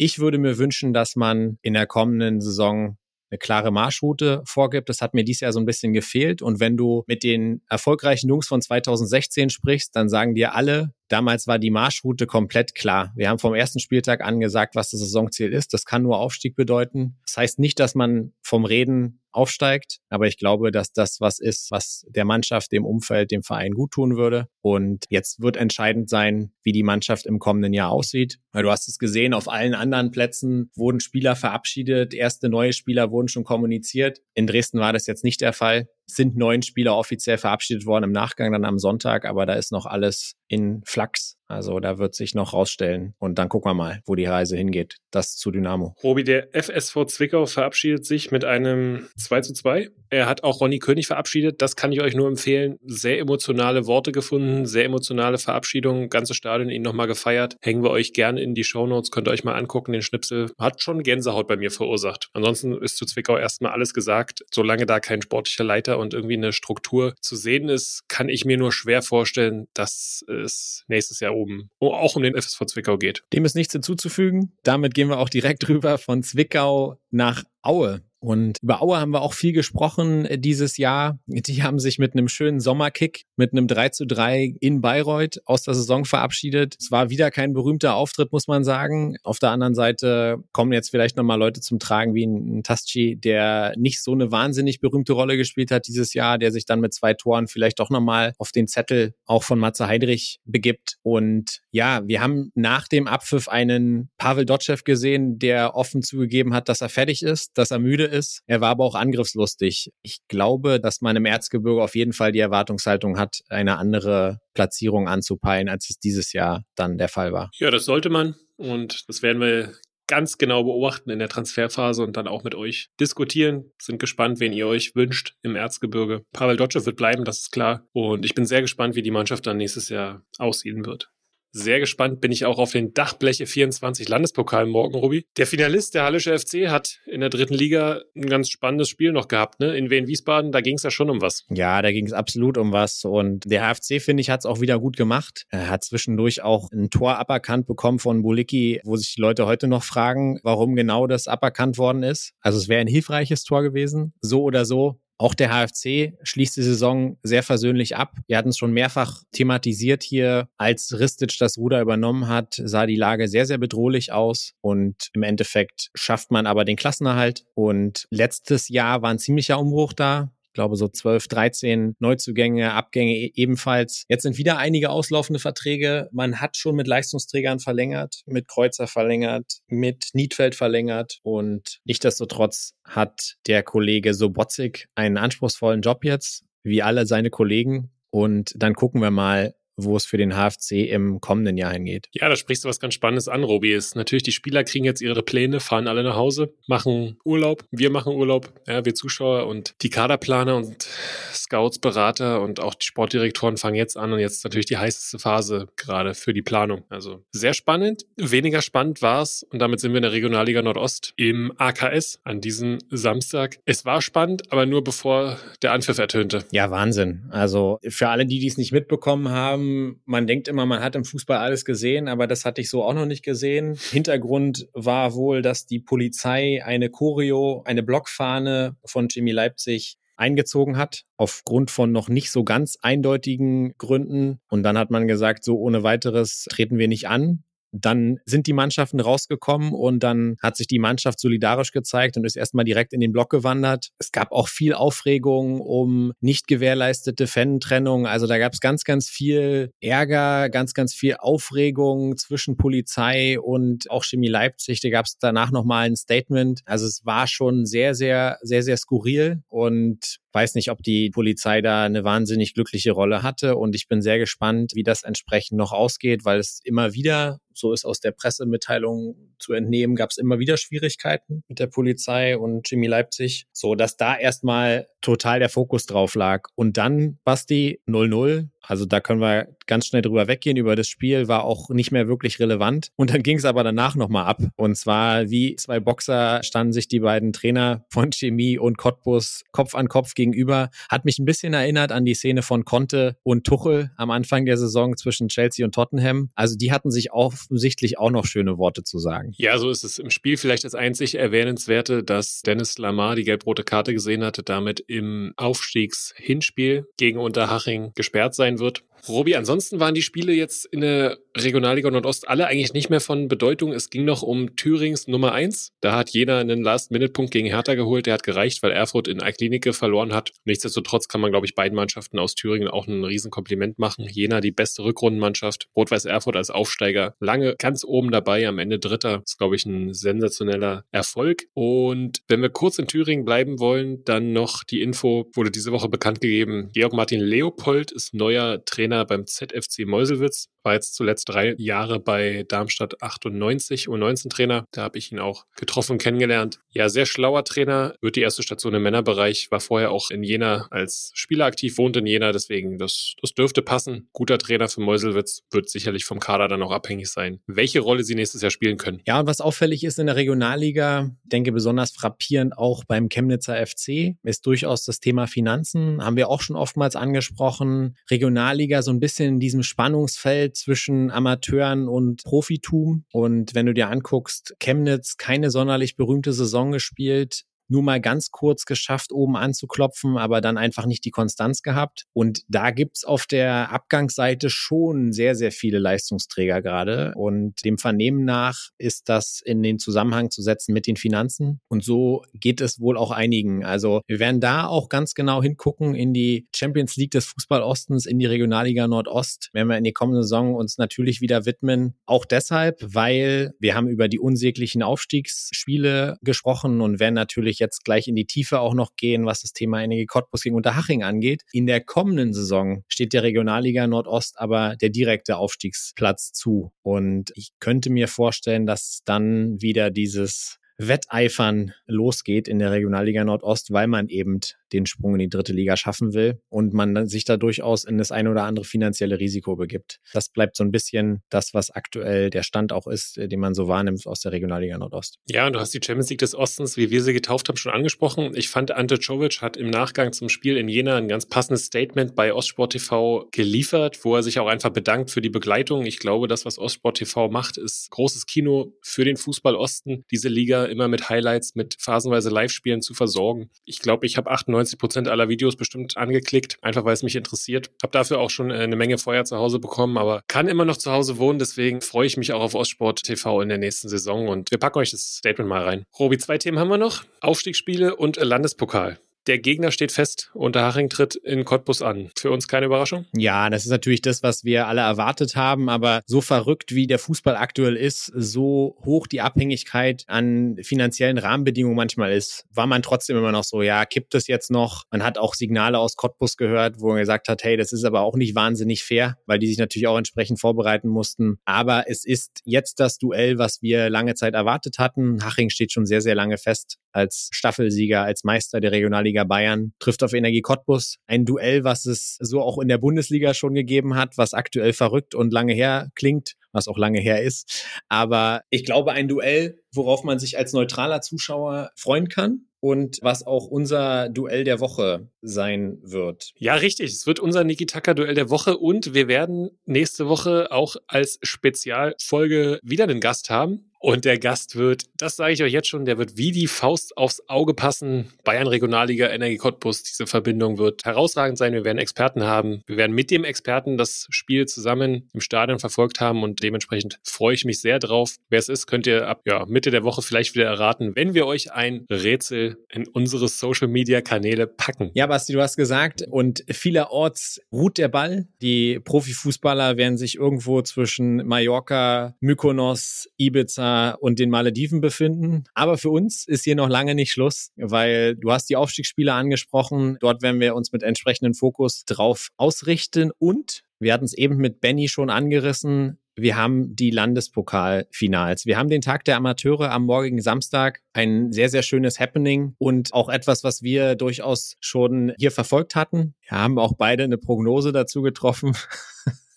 [0.00, 2.96] ich würde mir wünschen, dass man in der kommenden Saison
[3.30, 4.88] eine klare Marschroute vorgibt.
[4.88, 6.40] Das hat mir dieses Jahr so ein bisschen gefehlt.
[6.40, 11.46] Und wenn du mit den erfolgreichen Jungs von 2016 sprichst, dann sagen dir alle, damals
[11.46, 13.12] war die Marschroute komplett klar.
[13.14, 15.74] Wir haben vom ersten Spieltag an gesagt, was das Saisonziel ist.
[15.74, 17.18] Das kann nur Aufstieg bedeuten.
[17.26, 20.00] Das heißt nicht, dass man vom Reden aufsteigt.
[20.08, 23.92] Aber ich glaube, dass das was ist, was der Mannschaft, dem Umfeld, dem Verein gut
[23.92, 24.48] tun würde.
[24.60, 28.38] Und jetzt wird entscheidend sein, wie die Mannschaft im kommenden Jahr aussieht.
[28.52, 33.10] Weil du hast es gesehen, auf allen anderen Plätzen wurden Spieler verabschiedet, erste neue Spieler
[33.10, 34.20] wurden schon kommuniziert.
[34.34, 38.12] In Dresden war das jetzt nicht der Fall sind neun Spieler offiziell verabschiedet worden im
[38.12, 41.39] Nachgang dann am Sonntag, aber da ist noch alles in Flachs.
[41.50, 44.96] Also da wird sich noch rausstellen und dann gucken wir mal, wo die Reise hingeht.
[45.10, 45.96] Das zu Dynamo.
[46.02, 49.88] Robi, der FSV Zwickau verabschiedet sich mit einem 2 zu 2.
[50.10, 51.62] Er hat auch Ronny König verabschiedet.
[51.62, 52.78] Das kann ich euch nur empfehlen.
[52.84, 56.08] Sehr emotionale Worte gefunden, sehr emotionale Verabschiedung.
[56.08, 57.56] Ganze Stadion ihn nochmal gefeiert.
[57.60, 59.10] Hängen wir euch gerne in die Shownotes.
[59.10, 59.92] Könnt ihr euch mal angucken.
[59.92, 62.28] Den Schnipsel hat schon Gänsehaut bei mir verursacht.
[62.32, 64.44] Ansonsten ist zu Zwickau erstmal alles gesagt.
[64.52, 68.56] Solange da kein sportlicher Leiter und irgendwie eine Struktur zu sehen ist, kann ich mir
[68.56, 73.22] nur schwer vorstellen, dass es nächstes Jahr oben auch um den FSV Zwickau geht.
[73.32, 74.52] Dem ist nichts hinzuzufügen.
[74.62, 78.02] Damit gehen wir auch direkt rüber von Zwickau nach Aue.
[78.20, 81.18] Und über Aue haben wir auch viel gesprochen äh, dieses Jahr.
[81.26, 85.62] Die haben sich mit einem schönen Sommerkick, mit einem 3 zu 3 in Bayreuth aus
[85.62, 86.76] der Saison verabschiedet.
[86.78, 89.16] Es war wieder kein berühmter Auftritt, muss man sagen.
[89.22, 93.72] Auf der anderen Seite kommen jetzt vielleicht nochmal Leute zum Tragen wie ein Tasci, der
[93.76, 97.14] nicht so eine wahnsinnig berühmte Rolle gespielt hat dieses Jahr, der sich dann mit zwei
[97.14, 100.98] Toren vielleicht doch nochmal auf den Zettel auch von Matze Heidrich begibt.
[101.02, 106.68] Und ja, wir haben nach dem Abpfiff einen Pavel Dotschew gesehen, der offen zugegeben hat,
[106.68, 108.42] dass er fertig ist, dass er müde ist.
[108.46, 109.92] Er war aber auch angriffslustig.
[110.02, 115.08] Ich glaube, dass man im Erzgebirge auf jeden Fall die Erwartungshaltung hat, eine andere Platzierung
[115.08, 117.50] anzupeilen, als es dieses Jahr dann der Fall war.
[117.58, 118.34] Ja, das sollte man.
[118.56, 119.72] Und das werden wir
[120.10, 123.70] ganz genau beobachten in der Transferphase und dann auch mit euch diskutieren.
[123.80, 126.24] Sind gespannt, wen ihr euch wünscht im Erzgebirge.
[126.32, 127.86] Pavel Dotschew wird bleiben, das ist klar.
[127.92, 131.10] Und ich bin sehr gespannt, wie die Mannschaft dann nächstes Jahr aussehen wird.
[131.52, 135.26] Sehr gespannt bin ich auch auf den Dachbleche 24 Landespokal morgen, Rubi.
[135.36, 139.26] Der Finalist, der Hallische FC, hat in der dritten Liga ein ganz spannendes Spiel noch
[139.26, 139.76] gehabt, ne?
[139.76, 141.44] In Wien-Wiesbaden, da ging es ja schon um was.
[141.50, 143.04] Ja, da ging es absolut um was.
[143.04, 145.46] Und der HFC, finde ich, hat es auch wieder gut gemacht.
[145.50, 149.66] Er hat zwischendurch auch ein Tor aberkannt bekommen von Bulicki, wo sich die Leute heute
[149.66, 152.32] noch fragen, warum genau das aberkannt worden ist.
[152.40, 154.14] Also es wäre ein hilfreiches Tor gewesen.
[154.20, 158.14] So oder so auch der HFC schließt die Saison sehr versöhnlich ab.
[158.26, 160.48] Wir hatten es schon mehrfach thematisiert hier.
[160.56, 164.54] Als Ristic das Ruder übernommen hat, sah die Lage sehr, sehr bedrohlich aus.
[164.62, 167.44] Und im Endeffekt schafft man aber den Klassenerhalt.
[167.54, 170.32] Und letztes Jahr war ein ziemlicher Umbruch da.
[170.50, 174.04] Ich glaube, so 12, 13 Neuzugänge, Abgänge e-, ebenfalls.
[174.08, 176.08] Jetzt sind wieder einige auslaufende Verträge.
[176.10, 183.36] Man hat schon mit Leistungsträgern verlängert, mit Kreuzer verlängert, mit Niedfeld verlängert und nichtdestotrotz hat
[183.46, 187.92] der Kollege Sobotzig einen anspruchsvollen Job jetzt, wie alle seine Kollegen.
[188.10, 189.54] Und dann gucken wir mal,
[189.84, 192.08] wo es für den HFC im kommenden Jahr hingeht.
[192.12, 193.72] Ja, da sprichst du was ganz Spannendes an, Robi.
[193.72, 197.64] Ist natürlich, die Spieler kriegen jetzt ihre Pläne, fahren alle nach Hause, machen Urlaub.
[197.70, 200.86] Wir machen Urlaub, ja, wir Zuschauer und die Kaderplaner und
[201.32, 205.68] Scouts, Berater und auch die Sportdirektoren fangen jetzt an und jetzt natürlich die heißeste Phase
[205.76, 206.84] gerade für die Planung.
[206.88, 208.06] Also sehr spannend.
[208.16, 212.40] Weniger spannend war es und damit sind wir in der Regionalliga Nordost im AKS an
[212.40, 213.58] diesem Samstag.
[213.64, 216.44] Es war spannend, aber nur bevor der Anpfiff ertönte.
[216.52, 217.24] Ja, Wahnsinn.
[217.30, 219.69] Also für alle, die dies nicht mitbekommen haben,
[220.04, 222.94] man denkt immer, man hat im Fußball alles gesehen, aber das hatte ich so auch
[222.94, 223.76] noch nicht gesehen.
[223.90, 231.04] Hintergrund war wohl, dass die Polizei eine Choreo, eine Blockfahne von Jimmy Leipzig eingezogen hat,
[231.16, 234.40] aufgrund von noch nicht so ganz eindeutigen Gründen.
[234.48, 237.42] Und dann hat man gesagt, so ohne weiteres treten wir nicht an.
[237.72, 242.36] Dann sind die Mannschaften rausgekommen und dann hat sich die Mannschaft solidarisch gezeigt und ist
[242.36, 243.90] erstmal direkt in den Block gewandert.
[243.98, 248.06] Es gab auch viel Aufregung um nicht gewährleistete Fan-Trennung.
[248.06, 253.90] Also da gab es ganz, ganz viel Ärger, ganz, ganz viel Aufregung zwischen Polizei und
[253.90, 254.80] auch Chemie Leipzig.
[254.80, 256.62] Da gab es danach nochmal ein Statement.
[256.64, 261.60] Also es war schon sehr, sehr, sehr, sehr skurril und weiß nicht, ob die Polizei
[261.60, 265.72] da eine wahnsinnig glückliche Rolle hatte und ich bin sehr gespannt, wie das entsprechend noch
[265.72, 270.38] ausgeht, weil es immer wieder so ist aus der Pressemitteilung zu entnehmen, gab es immer
[270.38, 275.86] wieder Schwierigkeiten mit der Polizei und Jimmy Leipzig, so dass da erstmal total der Fokus
[275.86, 276.48] drauf lag.
[276.54, 278.48] Und dann, Basti, 0-0.
[278.62, 280.56] Also da können wir ganz schnell drüber weggehen.
[280.56, 282.90] Über das Spiel war auch nicht mehr wirklich relevant.
[282.96, 284.42] Und dann ging es aber danach nochmal ab.
[284.56, 289.74] Und zwar wie zwei Boxer standen sich die beiden Trainer von Chemie und Cottbus Kopf
[289.74, 290.70] an Kopf gegenüber.
[290.88, 294.56] Hat mich ein bisschen erinnert an die Szene von Conte und Tuchel am Anfang der
[294.56, 296.30] Saison zwischen Chelsea und Tottenham.
[296.34, 299.32] Also die hatten sich offensichtlich auch noch schöne Worte zu sagen.
[299.36, 303.64] Ja, so ist es im Spiel vielleicht das einzig Erwähnenswerte, dass Dennis Lamar die gelb-rote
[303.64, 308.84] Karte gesehen hatte, damit im Aufstiegshinspiel gegen Unterhaching gesperrt sein wird.
[309.08, 313.28] Robi, ansonsten waren die Spiele jetzt in der Regionalliga Nordost alle eigentlich nicht mehr von
[313.28, 313.72] Bedeutung.
[313.72, 315.72] Es ging noch um Thürings Nummer eins.
[315.80, 318.06] Da hat jeder einen Last-Minute-Punkt gegen Hertha geholt.
[318.06, 320.32] Der hat gereicht, weil Erfurt in Eiklinike verloren hat.
[320.44, 324.06] Nichtsdestotrotz kann man, glaube ich, beiden Mannschaften aus Thüringen auch ein Riesenkompliment machen.
[324.10, 325.68] Jena die beste Rückrundenmannschaft.
[325.76, 329.18] Rot-Weiß Erfurt als Aufsteiger lange ganz oben dabei, am Ende Dritter.
[329.18, 331.44] Das ist, glaube ich, ein sensationeller Erfolg.
[331.54, 335.88] Und wenn wir kurz in Thüringen bleiben wollen, dann noch die Info, wurde diese Woche
[335.88, 336.70] bekannt gegeben.
[336.72, 342.44] Georg Martin Leopold ist neuer Trainer beim ZFC Meuselwitz war jetzt zuletzt drei Jahre bei
[342.48, 344.64] Darmstadt 98 U19-Trainer.
[344.72, 346.60] Da habe ich ihn auch getroffen kennengelernt.
[346.70, 350.68] Ja, sehr schlauer Trainer, wird die erste Station im Männerbereich, war vorher auch in Jena
[350.70, 354.08] als Spieler aktiv, wohnt in Jena, deswegen das, das dürfte passen.
[354.12, 358.14] Guter Trainer für Meuselwitz, wird sicherlich vom Kader dann auch abhängig sein, welche Rolle sie
[358.14, 359.00] nächstes Jahr spielen können.
[359.06, 364.16] Ja, und was auffällig ist in der Regionalliga, denke besonders frappierend auch beim Chemnitzer FC,
[364.22, 366.04] ist durchaus das Thema Finanzen.
[366.04, 367.96] Haben wir auch schon oftmals angesprochen.
[368.10, 373.04] Regionalliga so ein bisschen in diesem Spannungsfeld zwischen Amateuren und Profitum.
[373.12, 378.64] Und wenn du dir anguckst, Chemnitz keine sonderlich berühmte Saison gespielt, nur mal ganz kurz
[378.64, 382.06] geschafft, oben anzuklopfen, aber dann einfach nicht die Konstanz gehabt.
[382.12, 387.12] Und da gibt's auf der Abgangsseite schon sehr, sehr viele Leistungsträger gerade.
[387.16, 391.60] Und dem Vernehmen nach ist das in den Zusammenhang zu setzen mit den Finanzen.
[391.68, 393.64] Und so geht es wohl auch einigen.
[393.64, 398.06] Also wir werden da auch ganz genau hingucken in die Champions League des Fußball Ostens,
[398.06, 401.94] in die Regionalliga Nordost, wenn wir in die kommende Saison uns natürlich wieder widmen.
[402.06, 408.08] Auch deshalb, weil wir haben über die unsäglichen Aufstiegsspiele gesprochen und werden natürlich jetzt gleich
[408.08, 411.42] in die Tiefe auch noch gehen, was das Thema Energie Cottbus gegen Unterhaching angeht.
[411.52, 416.72] In der kommenden Saison steht der Regionalliga Nordost aber der direkte Aufstiegsplatz zu.
[416.82, 423.70] Und ich könnte mir vorstellen, dass dann wieder dieses Wetteifern losgeht in der Regionalliga Nordost,
[423.70, 424.40] weil man eben
[424.72, 428.12] den Sprung in die dritte Liga schaffen will und man sich da durchaus in das
[428.12, 430.00] ein oder andere finanzielle Risiko begibt.
[430.12, 433.54] Das bleibt so ein bisschen das, was aktuell der Stand auch ist, äh, den man
[433.54, 435.18] so wahrnimmt aus der Regionalliga Nordost.
[435.26, 437.72] Ja, und du hast die Champions League des Ostens, wie wir sie getauft haben, schon
[437.72, 438.32] angesprochen.
[438.34, 442.14] Ich fand, Ante Czovic hat im Nachgang zum Spiel in Jena ein ganz passendes Statement
[442.14, 445.86] bei Ostsport TV geliefert, wo er sich auch einfach bedankt für die Begleitung.
[445.86, 450.28] Ich glaube, das, was Ostsport TV macht, ist großes Kino für den Fußball Osten, diese
[450.28, 453.50] Liga immer mit Highlights, mit phasenweise Live-Spielen zu versorgen.
[453.64, 457.16] Ich glaube, ich habe 98 90 Prozent aller Videos bestimmt angeklickt, einfach weil es mich
[457.16, 457.70] interessiert.
[457.82, 460.76] Habe dafür auch schon äh, eine Menge Feuer zu Hause bekommen, aber kann immer noch
[460.76, 461.38] zu Hause wohnen.
[461.38, 464.78] Deswegen freue ich mich auch auf Ostsport TV in der nächsten Saison und wir packen
[464.78, 465.84] euch das Statement mal rein.
[465.98, 467.04] Robi, zwei Themen haben wir noch.
[467.20, 468.98] Aufstiegsspiele und Landespokal.
[469.26, 470.30] Der Gegner steht fest.
[470.32, 472.10] Unterhaching tritt in Cottbus an.
[472.16, 473.06] Für uns keine Überraschung?
[473.14, 475.68] Ja, das ist natürlich das, was wir alle erwartet haben.
[475.68, 481.76] Aber so verrückt wie der Fußball aktuell ist, so hoch die Abhängigkeit an finanziellen Rahmenbedingungen
[481.76, 484.84] manchmal ist, war man trotzdem immer noch so, ja, kippt es jetzt noch?
[484.90, 488.00] Man hat auch Signale aus Cottbus gehört, wo man gesagt hat, hey, das ist aber
[488.00, 491.38] auch nicht wahnsinnig fair, weil die sich natürlich auch entsprechend vorbereiten mussten.
[491.44, 495.22] Aber es ist jetzt das Duell, was wir lange Zeit erwartet hatten.
[495.24, 500.02] Haching steht schon sehr, sehr lange fest als Staffelsieger, als Meister der Regionalliga Bayern, trifft
[500.02, 500.96] auf Energie Cottbus.
[501.06, 505.14] Ein Duell, was es so auch in der Bundesliga schon gegeben hat, was aktuell verrückt
[505.14, 507.66] und lange her klingt, was auch lange her ist.
[507.88, 513.26] Aber ich glaube, ein Duell, worauf man sich als neutraler Zuschauer freuen kann und was
[513.26, 516.32] auch unser Duell der Woche sein wird.
[516.36, 516.92] Ja, richtig.
[516.92, 522.84] Es wird unser Niki-Taka-Duell der Woche und wir werden nächste Woche auch als Spezialfolge wieder
[522.84, 523.69] einen Gast haben.
[523.82, 526.98] Und der Gast wird, das sage ich euch jetzt schon, der wird wie die Faust
[526.98, 528.12] aufs Auge passen.
[528.24, 531.54] Bayern Regionalliga, Energie Cottbus, diese Verbindung wird herausragend sein.
[531.54, 532.62] Wir werden Experten haben.
[532.66, 537.32] Wir werden mit dem Experten das Spiel zusammen im Stadion verfolgt haben und dementsprechend freue
[537.32, 538.16] ich mich sehr drauf.
[538.28, 541.26] Wer es ist, könnt ihr ab ja, Mitte der Woche vielleicht wieder erraten, wenn wir
[541.26, 544.90] euch ein Rätsel in unsere Social Media Kanäle packen.
[544.92, 548.28] Ja, Basti, du hast gesagt, und vielerorts ruht der Ball.
[548.42, 553.69] Die Profifußballer werden sich irgendwo zwischen Mallorca, Mykonos, Ibiza,
[554.00, 555.44] und den Malediven befinden.
[555.54, 559.96] Aber für uns ist hier noch lange nicht Schluss, weil du hast die Aufstiegsspiele angesprochen.
[560.00, 564.60] Dort werden wir uns mit entsprechendem Fokus drauf ausrichten und wir hatten es eben mit
[564.60, 565.98] Benny schon angerissen.
[566.14, 568.44] Wir haben die Landespokalfinals.
[568.44, 570.82] Wir haben den Tag der Amateure am morgigen Samstag.
[570.92, 576.14] Ein sehr, sehr schönes Happening und auch etwas, was wir durchaus schon hier verfolgt hatten.
[576.28, 578.54] Wir haben auch beide eine Prognose dazu getroffen.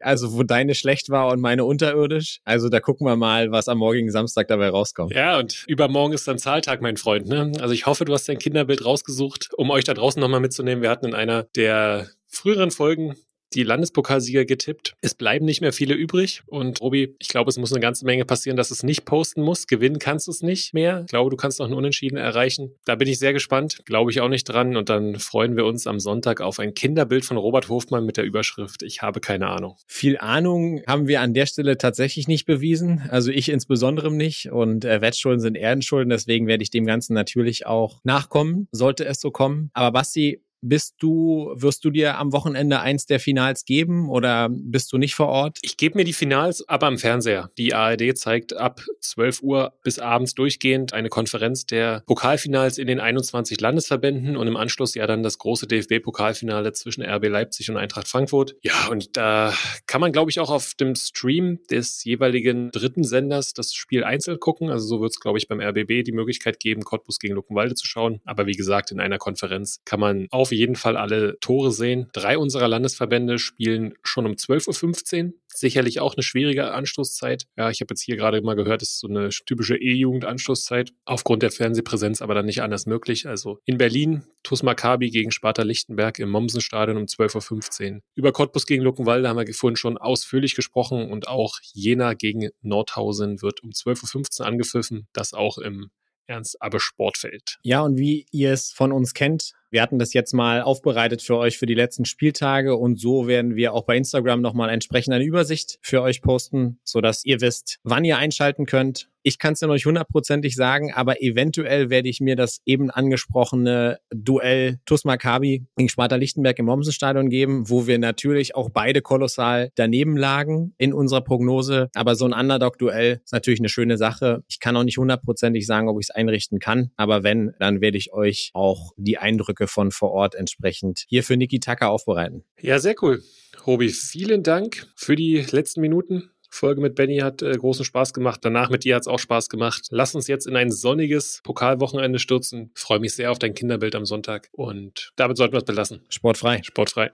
[0.00, 2.40] Also, wo deine schlecht war und meine unterirdisch.
[2.44, 5.14] Also, da gucken wir mal, was am morgigen Samstag dabei rauskommt.
[5.14, 7.26] Ja, und übermorgen ist dann Zahltag, mein Freund.
[7.26, 7.52] Ne?
[7.60, 10.82] Also, ich hoffe, du hast dein Kinderbild rausgesucht, um euch da draußen nochmal mitzunehmen.
[10.82, 13.16] Wir hatten in einer der früheren Folgen
[13.54, 14.94] die Landespokalsieger getippt.
[15.00, 16.42] Es bleiben nicht mehr viele übrig.
[16.46, 19.66] Und Robi, ich glaube, es muss eine ganze Menge passieren, dass es nicht posten muss.
[19.66, 21.02] Gewinnen kannst du es nicht mehr.
[21.02, 22.74] Ich glaube, du kannst noch einen Unentschieden erreichen.
[22.84, 23.80] Da bin ich sehr gespannt.
[23.84, 24.76] Glaube ich auch nicht dran.
[24.76, 28.24] Und dann freuen wir uns am Sonntag auf ein Kinderbild von Robert Hofmann mit der
[28.24, 29.76] Überschrift Ich habe keine Ahnung.
[29.86, 33.02] Viel Ahnung haben wir an der Stelle tatsächlich nicht bewiesen.
[33.10, 34.50] Also ich insbesondere nicht.
[34.50, 36.10] Und äh, Wettschulden sind Erdenschulden.
[36.10, 39.70] Deswegen werde ich dem Ganzen natürlich auch nachkommen, sollte es so kommen.
[39.72, 44.92] Aber Basti, bist du, wirst du dir am Wochenende eins der Finals geben oder bist
[44.92, 45.58] du nicht vor Ort?
[45.62, 47.50] Ich gebe mir die Finals aber am Fernseher.
[47.58, 52.98] Die ARD zeigt ab 12 Uhr bis abends durchgehend eine Konferenz der Pokalfinals in den
[52.98, 58.08] 21 Landesverbänden und im Anschluss ja dann das große DFB-Pokalfinale zwischen RB Leipzig und Eintracht
[58.08, 58.56] Frankfurt.
[58.62, 59.52] Ja, und da
[59.86, 64.40] kann man, glaube ich, auch auf dem Stream des jeweiligen dritten Senders das Spiel einzeln
[64.40, 64.70] gucken.
[64.70, 67.86] Also so wird es, glaube ich, beim RBB die Möglichkeit geben, Cottbus gegen Luckenwalde zu
[67.86, 68.22] schauen.
[68.24, 72.08] Aber wie gesagt, in einer Konferenz kann man auf jeden Fall alle Tore sehen.
[72.12, 75.32] Drei unserer Landesverbände spielen schon um 12.15 Uhr.
[75.46, 77.44] Sicherlich auch eine schwierige Anstoßzeit.
[77.56, 80.92] Ja, ich habe jetzt hier gerade mal gehört, es ist so eine typische E-Jugend-Anstoßzeit.
[81.04, 83.28] Aufgrund der Fernsehpräsenz aber dann nicht anders möglich.
[83.28, 88.00] Also in Berlin, TuS Maccabi gegen Sparta Lichtenberg im Mommsenstadion um 12.15 Uhr.
[88.16, 93.40] Über Cottbus gegen Luckenwalde haben wir vorhin schon ausführlich gesprochen und auch Jena gegen Nordhausen
[93.40, 95.06] wird um 12.15 Uhr angepfiffen.
[95.12, 95.90] Das auch im
[96.26, 97.58] Ernst Abbe Sportfeld.
[97.62, 101.36] Ja, und wie ihr es von uns kennt, wir hatten das jetzt mal aufbereitet für
[101.36, 105.24] euch für die letzten Spieltage und so werden wir auch bei Instagram nochmal entsprechend eine
[105.24, 109.08] Übersicht für euch posten, sodass ihr wisst, wann ihr einschalten könnt.
[109.26, 112.90] Ich kann es ja noch nicht hundertprozentig sagen, aber eventuell werde ich mir das eben
[112.90, 119.00] angesprochene Duell TuS Maccabi gegen Sparta Lichtenberg im Mommsenstadion geben, wo wir natürlich auch beide
[119.00, 121.88] kolossal daneben lagen in unserer Prognose.
[121.94, 124.44] Aber so ein Underdog-Duell ist natürlich eine schöne Sache.
[124.46, 127.96] Ich kann auch nicht hundertprozentig sagen, ob ich es einrichten kann, aber wenn, dann werde
[127.96, 132.44] ich euch auch die Eindrücke von vor Ort entsprechend hier für Niki Tucker aufbereiten.
[132.60, 133.22] Ja, sehr cool.
[133.66, 136.30] Robi, vielen Dank für die letzten Minuten.
[136.50, 138.40] Folge mit Benny hat äh, großen Spaß gemacht.
[138.42, 139.86] Danach mit dir hat es auch Spaß gemacht.
[139.90, 142.70] Lass uns jetzt in ein sonniges Pokalwochenende stürzen.
[142.74, 144.48] Freue mich sehr auf dein Kinderbild am Sonntag.
[144.52, 146.02] Und damit sollten wir es belassen.
[146.08, 146.62] Sportfrei.
[146.62, 147.10] Sportfrei.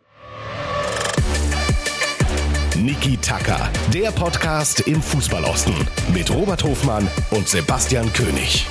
[2.76, 5.74] Niki Tacker, der Podcast im Fußballosten
[6.14, 8.66] mit Robert Hofmann und Sebastian König.